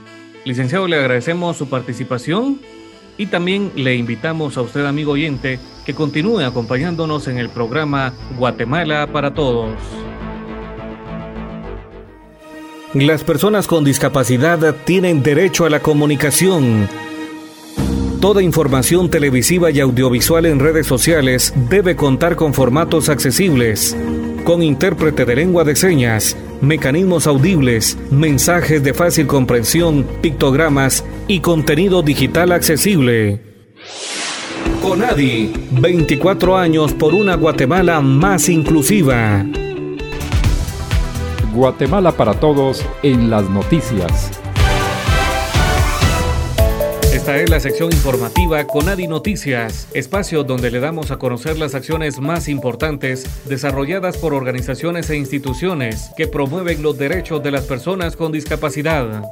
Licenciado, 0.45 0.87
le 0.87 0.97
agradecemos 0.97 1.57
su 1.57 1.69
participación 1.69 2.59
y 3.17 3.27
también 3.27 3.71
le 3.75 3.95
invitamos 3.95 4.57
a 4.57 4.61
usted, 4.61 4.85
amigo 4.85 5.13
oyente, 5.13 5.59
que 5.85 5.93
continúe 5.93 6.39
acompañándonos 6.39 7.27
en 7.27 7.37
el 7.37 7.49
programa 7.49 8.13
Guatemala 8.37 9.07
para 9.11 9.33
Todos. 9.33 9.75
Las 12.93 13.23
personas 13.23 13.67
con 13.67 13.83
discapacidad 13.83 14.75
tienen 14.85 15.23
derecho 15.23 15.65
a 15.65 15.69
la 15.69 15.79
comunicación 15.79 16.87
Toda 18.23 18.41
información 18.41 19.09
televisiva 19.09 19.69
y 19.69 19.81
audiovisual 19.81 20.45
en 20.45 20.61
redes 20.61 20.87
sociales 20.87 21.53
debe 21.69 21.97
contar 21.97 22.37
con 22.37 22.53
formatos 22.53 23.09
accesibles, 23.09 23.97
con 24.43 24.61
intérprete 24.61 25.25
de 25.25 25.35
lengua 25.35 25.63
de 25.63 25.75
señas, 25.75 26.35
mecanismos 26.61 27.27
audibles, 27.27 27.97
mensajes 28.11 28.83
de 28.83 28.93
fácil 28.93 29.27
comprensión, 29.27 30.05
pictogramas 30.21 31.05
y 31.27 31.39
contenido 31.39 32.01
digital 32.01 32.51
accesible. 32.51 33.41
Conadi, 34.81 35.53
24 35.71 36.57
años 36.57 36.93
por 36.93 37.13
una 37.13 37.35
Guatemala 37.35 38.01
más 38.01 38.49
inclusiva. 38.49 39.45
Guatemala 41.53 42.11
para 42.11 42.33
todos 42.33 42.85
en 43.01 43.29
las 43.29 43.49
noticias. 43.49 44.42
Esta 47.23 47.37
es 47.37 47.49
la 47.49 47.61
sección 47.61 47.89
informativa 47.93 48.67
con 48.67 48.89
Adi 48.89 49.07
Noticias, 49.07 49.87
espacio 49.93 50.43
donde 50.43 50.69
le 50.69 50.81
damos 50.81 51.09
a 51.09 51.19
conocer 51.19 51.57
las 51.57 51.73
acciones 51.73 52.19
más 52.19 52.49
importantes 52.49 53.25
desarrolladas 53.45 54.17
por 54.17 54.33
organizaciones 54.33 55.09
e 55.09 55.15
instituciones 55.15 56.11
que 56.17 56.27
promueven 56.27 56.83
los 56.83 56.97
derechos 56.97 57.41
de 57.41 57.51
las 57.51 57.63
personas 57.63 58.17
con 58.17 58.33
discapacidad. 58.33 59.23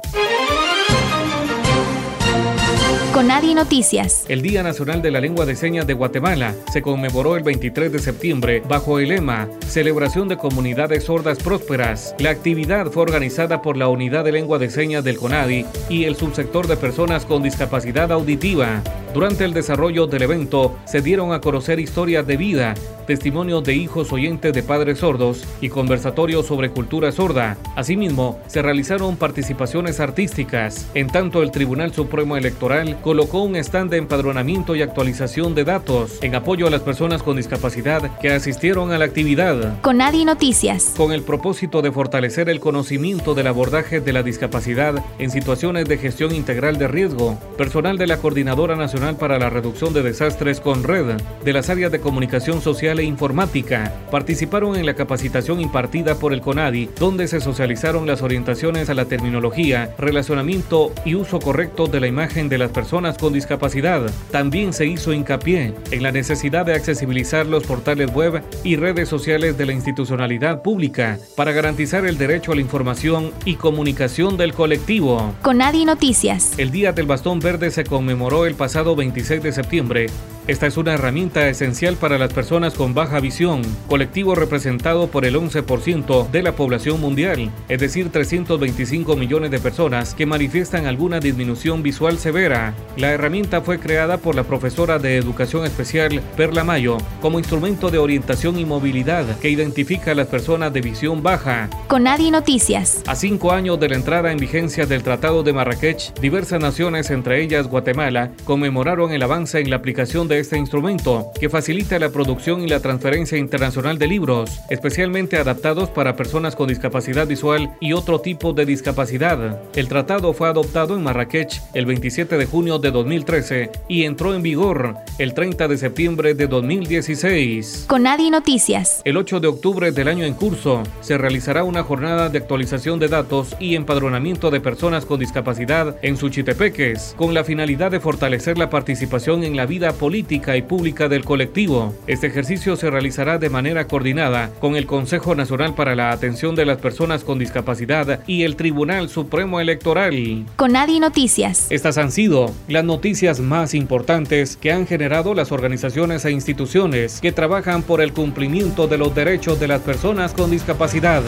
Conadi 3.12 3.54
Noticias. 3.54 4.24
El 4.28 4.40
Día 4.40 4.62
Nacional 4.62 5.02
de 5.02 5.10
la 5.10 5.20
Lengua 5.20 5.44
de 5.44 5.54
Señas 5.54 5.86
de 5.86 5.92
Guatemala 5.92 6.54
se 6.72 6.80
conmemoró 6.80 7.36
el 7.36 7.42
23 7.42 7.92
de 7.92 7.98
septiembre 7.98 8.62
bajo 8.66 8.98
el 8.98 9.10
lema 9.10 9.50
Celebración 9.66 10.28
de 10.28 10.38
Comunidades 10.38 11.04
Sordas 11.04 11.36
Prósperas. 11.38 12.14
La 12.18 12.30
actividad 12.30 12.86
fue 12.86 13.02
organizada 13.02 13.60
por 13.60 13.76
la 13.76 13.88
Unidad 13.88 14.24
de 14.24 14.32
Lengua 14.32 14.58
de 14.58 14.70
Señas 14.70 15.04
del 15.04 15.18
CONADI 15.18 15.66
y 15.90 16.04
el 16.04 16.16
subsector 16.16 16.66
de 16.66 16.78
personas 16.78 17.26
con 17.26 17.42
discapacidad 17.42 18.10
auditiva. 18.12 18.82
Durante 19.12 19.44
el 19.44 19.52
desarrollo 19.52 20.06
del 20.06 20.22
evento 20.22 20.78
se 20.86 21.02
dieron 21.02 21.34
a 21.34 21.42
conocer 21.42 21.78
historias 21.78 22.26
de 22.26 22.38
vida, 22.38 22.72
testimonios 23.06 23.62
de 23.62 23.74
hijos 23.74 24.10
oyentes 24.10 24.54
de 24.54 24.62
padres 24.62 25.00
sordos 25.00 25.44
y 25.60 25.68
conversatorios 25.68 26.46
sobre 26.46 26.70
cultura 26.70 27.12
sorda. 27.12 27.58
Asimismo, 27.76 28.40
se 28.46 28.62
realizaron 28.62 29.16
participaciones 29.16 30.00
artísticas. 30.00 30.88
En 30.94 31.08
tanto, 31.08 31.42
el 31.42 31.50
Tribunal 31.50 31.92
Supremo 31.92 32.38
Electoral 32.38 33.01
colocó 33.02 33.42
un 33.42 33.56
stand 33.56 33.90
de 33.90 33.98
empadronamiento 33.98 34.76
y 34.76 34.80
actualización 34.80 35.54
de 35.54 35.64
datos 35.64 36.18
en 36.22 36.34
apoyo 36.36 36.68
a 36.68 36.70
las 36.70 36.80
personas 36.80 37.22
con 37.22 37.36
discapacidad 37.36 38.18
que 38.20 38.30
asistieron 38.30 38.92
a 38.92 38.98
la 38.98 39.04
actividad. 39.04 39.80
Con 39.82 40.00
Adi 40.00 40.24
Noticias. 40.24 40.94
Con 40.96 41.12
el 41.12 41.22
propósito 41.22 41.82
de 41.82 41.90
fortalecer 41.90 42.48
el 42.48 42.60
conocimiento 42.60 43.34
del 43.34 43.48
abordaje 43.48 44.00
de 44.00 44.12
la 44.12 44.22
discapacidad 44.22 45.04
en 45.18 45.30
situaciones 45.30 45.88
de 45.88 45.98
gestión 45.98 46.34
integral 46.34 46.78
de 46.78 46.88
riesgo, 46.88 47.38
personal 47.58 47.98
de 47.98 48.06
la 48.06 48.18
Coordinadora 48.18 48.76
Nacional 48.76 49.16
para 49.16 49.38
la 49.38 49.50
Reducción 49.50 49.92
de 49.92 50.02
Desastres 50.02 50.60
con 50.60 50.84
Red, 50.84 51.20
de 51.44 51.52
las 51.52 51.68
áreas 51.68 51.90
de 51.90 52.00
comunicación 52.00 52.60
social 52.60 53.00
e 53.00 53.04
informática. 53.04 53.92
Participaron 54.10 54.76
en 54.76 54.86
la 54.86 54.94
capacitación 54.94 55.60
impartida 55.60 56.14
por 56.14 56.32
el 56.32 56.40
CONADI, 56.40 56.90
donde 56.98 57.26
se 57.26 57.40
socializaron 57.40 58.06
las 58.06 58.22
orientaciones 58.22 58.88
a 58.88 58.94
la 58.94 59.06
terminología, 59.06 59.92
relacionamiento 59.98 60.92
y 61.04 61.16
uso 61.16 61.40
correcto 61.40 61.88
de 61.88 61.98
la 61.98 62.06
imagen 62.06 62.48
de 62.48 62.58
las 62.58 62.70
personas 62.70 62.91
con 62.92 63.32
discapacidad. 63.32 64.02
También 64.30 64.74
se 64.74 64.84
hizo 64.84 65.14
hincapié 65.14 65.72
en 65.90 66.02
la 66.02 66.12
necesidad 66.12 66.66
de 66.66 66.74
accesibilizar 66.74 67.46
los 67.46 67.64
portales 67.64 68.12
web 68.12 68.42
y 68.64 68.76
redes 68.76 69.08
sociales 69.08 69.56
de 69.56 69.64
la 69.64 69.72
institucionalidad 69.72 70.60
pública 70.60 71.18
para 71.34 71.52
garantizar 71.52 72.04
el 72.04 72.18
derecho 72.18 72.52
a 72.52 72.54
la 72.54 72.60
información 72.60 73.32
y 73.46 73.54
comunicación 73.54 74.36
del 74.36 74.52
colectivo. 74.52 75.32
CONADI 75.40 75.86
Noticias. 75.86 76.52
El 76.58 76.70
Día 76.70 76.92
del 76.92 77.06
Bastón 77.06 77.40
Verde 77.40 77.70
se 77.70 77.84
conmemoró 77.84 78.44
el 78.44 78.56
pasado 78.56 78.94
26 78.94 79.42
de 79.42 79.52
septiembre 79.52 80.06
esta 80.48 80.66
es 80.66 80.76
una 80.76 80.94
herramienta 80.94 81.48
esencial 81.48 81.94
para 81.94 82.18
las 82.18 82.32
personas 82.32 82.74
con 82.74 82.94
baja 82.94 83.20
visión, 83.20 83.62
colectivo 83.88 84.34
representado 84.34 85.06
por 85.06 85.24
el 85.24 85.36
11% 85.36 86.30
de 86.30 86.42
la 86.42 86.56
población 86.56 87.00
mundial, 87.00 87.52
es 87.68 87.78
decir, 87.78 88.10
325 88.10 89.14
millones 89.14 89.52
de 89.52 89.60
personas 89.60 90.14
que 90.14 90.26
manifiestan 90.26 90.86
alguna 90.86 91.20
disminución 91.20 91.84
visual 91.84 92.18
severa. 92.18 92.74
La 92.96 93.12
herramienta 93.12 93.60
fue 93.60 93.78
creada 93.78 94.18
por 94.18 94.34
la 94.34 94.42
profesora 94.42 94.98
de 94.98 95.16
Educación 95.16 95.64
Especial 95.64 96.20
Perla 96.36 96.64
Mayo 96.64 96.98
como 97.20 97.38
instrumento 97.38 97.90
de 97.90 97.98
orientación 97.98 98.58
y 98.58 98.64
movilidad 98.64 99.38
que 99.38 99.48
identifica 99.48 100.10
a 100.10 100.16
las 100.16 100.26
personas 100.26 100.72
de 100.72 100.80
visión 100.80 101.22
baja. 101.22 101.70
Con 101.86 102.02
Nadie 102.02 102.32
Noticias. 102.32 103.04
A 103.06 103.14
cinco 103.14 103.52
años 103.52 103.78
de 103.78 103.90
la 103.90 103.94
entrada 103.94 104.32
en 104.32 104.38
vigencia 104.38 104.86
del 104.86 105.04
Tratado 105.04 105.44
de 105.44 105.52
Marrakech, 105.52 106.12
diversas 106.20 106.60
naciones, 106.60 107.10
entre 107.10 107.42
ellas 107.42 107.68
Guatemala, 107.68 108.32
conmemoraron 108.44 109.12
el 109.12 109.22
avance 109.22 109.60
en 109.60 109.70
la 109.70 109.76
aplicación 109.76 110.26
de 110.26 110.31
este 110.38 110.58
instrumento, 110.58 111.30
que 111.38 111.48
facilita 111.48 111.98
la 111.98 112.10
producción 112.10 112.62
y 112.62 112.68
la 112.68 112.80
transferencia 112.80 113.38
internacional 113.38 113.98
de 113.98 114.06
libros, 114.06 114.60
especialmente 114.70 115.36
adaptados 115.36 115.90
para 115.90 116.16
personas 116.16 116.56
con 116.56 116.68
discapacidad 116.68 117.26
visual 117.26 117.76
y 117.80 117.92
otro 117.92 118.20
tipo 118.20 118.52
de 118.52 118.66
discapacidad. 118.66 119.60
El 119.74 119.88
tratado 119.88 120.32
fue 120.32 120.48
adoptado 120.48 120.96
en 120.96 121.02
Marrakech 121.02 121.60
el 121.74 121.86
27 121.86 122.36
de 122.36 122.46
junio 122.46 122.78
de 122.78 122.90
2013 122.90 123.70
y 123.88 124.04
entró 124.04 124.34
en 124.34 124.42
vigor 124.42 124.96
el 125.18 125.34
30 125.34 125.68
de 125.68 125.78
septiembre 125.78 126.34
de 126.34 126.46
2016. 126.46 127.86
Con 127.88 128.04
Nadie 128.04 128.30
Noticias. 128.30 129.02
El 129.04 129.16
8 129.16 129.40
de 129.40 129.48
octubre 129.48 129.92
del 129.92 130.08
año 130.08 130.24
en 130.24 130.34
curso 130.34 130.82
se 131.00 131.18
realizará 131.18 131.64
una 131.64 131.82
jornada 131.82 132.28
de 132.28 132.38
actualización 132.38 132.98
de 132.98 133.08
datos 133.08 133.56
y 133.60 133.74
empadronamiento 133.74 134.50
de 134.50 134.60
personas 134.60 135.06
con 135.06 135.20
discapacidad 135.20 135.96
en 136.02 136.16
Suchitepeques, 136.16 137.14
con 137.16 137.34
la 137.34 137.44
finalidad 137.44 137.90
de 137.90 138.00
fortalecer 138.00 138.58
la 138.58 138.70
participación 138.70 139.44
en 139.44 139.56
la 139.56 139.66
vida 139.66 139.92
política 140.22 140.56
y 140.56 140.62
pública 140.62 141.08
del 141.08 141.24
colectivo. 141.24 141.94
Este 142.06 142.28
ejercicio 142.28 142.76
se 142.76 142.88
realizará 142.88 143.38
de 143.38 143.50
manera 143.50 143.88
coordinada 143.88 144.50
con 144.60 144.76
el 144.76 144.86
Consejo 144.86 145.34
Nacional 145.34 145.74
para 145.74 145.96
la 145.96 146.12
Atención 146.12 146.54
de 146.54 146.64
las 146.64 146.78
Personas 146.78 147.24
con 147.24 147.40
Discapacidad 147.40 148.20
y 148.28 148.44
el 148.44 148.54
Tribunal 148.54 149.08
Supremo 149.08 149.58
Electoral. 149.58 150.46
Con 150.54 150.72
Nadie 150.72 151.00
Noticias. 151.00 151.66
Estas 151.70 151.98
han 151.98 152.12
sido 152.12 152.52
las 152.68 152.84
noticias 152.84 153.40
más 153.40 153.74
importantes 153.74 154.56
que 154.56 154.70
han 154.70 154.86
generado 154.86 155.34
las 155.34 155.50
organizaciones 155.50 156.24
e 156.24 156.30
instituciones 156.30 157.20
que 157.20 157.32
trabajan 157.32 157.82
por 157.82 158.00
el 158.00 158.12
cumplimiento 158.12 158.86
de 158.86 158.98
los 158.98 159.12
derechos 159.16 159.58
de 159.58 159.66
las 159.66 159.80
personas 159.80 160.34
con 160.34 160.52
discapacidad. 160.52 161.24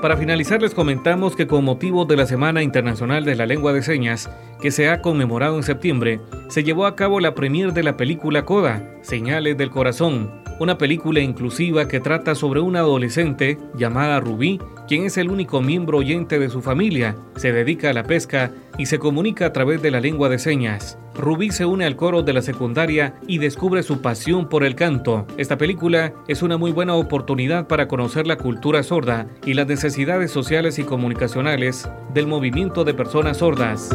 Para 0.00 0.16
finalizar 0.16 0.62
les 0.62 0.74
comentamos 0.74 1.36
que 1.36 1.46
con 1.46 1.62
motivo 1.62 2.06
de 2.06 2.16
la 2.16 2.24
Semana 2.24 2.62
Internacional 2.62 3.26
de 3.26 3.36
la 3.36 3.44
Lengua 3.44 3.74
de 3.74 3.82
Señas, 3.82 4.30
que 4.58 4.70
se 4.70 4.88
ha 4.88 5.02
conmemorado 5.02 5.58
en 5.58 5.62
septiembre, 5.62 6.20
se 6.48 6.64
llevó 6.64 6.86
a 6.86 6.96
cabo 6.96 7.20
la 7.20 7.34
premier 7.34 7.74
de 7.74 7.82
la 7.82 7.98
película 7.98 8.46
Coda, 8.46 8.82
Señales 9.02 9.58
del 9.58 9.68
Corazón, 9.68 10.30
una 10.60 10.76
película 10.76 11.20
inclusiva 11.20 11.88
que 11.88 12.00
trata 12.00 12.34
sobre 12.34 12.60
una 12.60 12.80
adolescente 12.80 13.58
llamada 13.74 14.20
Rubí, 14.20 14.60
quien 14.86 15.06
es 15.06 15.16
el 15.16 15.30
único 15.30 15.62
miembro 15.62 15.98
oyente 15.98 16.38
de 16.38 16.50
su 16.50 16.60
familia, 16.60 17.16
se 17.36 17.50
dedica 17.50 17.88
a 17.88 17.94
la 17.94 18.04
pesca 18.04 18.52
y 18.76 18.84
se 18.84 18.98
comunica 18.98 19.46
a 19.46 19.52
través 19.54 19.80
de 19.80 19.90
la 19.90 20.00
lengua 20.00 20.28
de 20.28 20.38
señas. 20.38 20.98
Rubí 21.14 21.50
se 21.50 21.64
une 21.64 21.86
al 21.86 21.96
coro 21.96 22.22
de 22.22 22.34
la 22.34 22.42
secundaria 22.42 23.14
y 23.26 23.38
descubre 23.38 23.82
su 23.82 24.02
pasión 24.02 24.50
por 24.50 24.62
el 24.62 24.74
canto. 24.74 25.26
Esta 25.38 25.56
película 25.56 26.12
es 26.28 26.42
una 26.42 26.58
muy 26.58 26.72
buena 26.72 26.94
oportunidad 26.94 27.66
para 27.66 27.88
conocer 27.88 28.26
la 28.26 28.36
cultura 28.36 28.82
sorda 28.82 29.26
y 29.46 29.54
las 29.54 29.66
necesidades 29.66 30.30
sociales 30.30 30.78
y 30.78 30.84
comunicacionales 30.84 31.88
del 32.12 32.26
movimiento 32.26 32.84
de 32.84 32.92
personas 32.92 33.38
sordas 33.38 33.90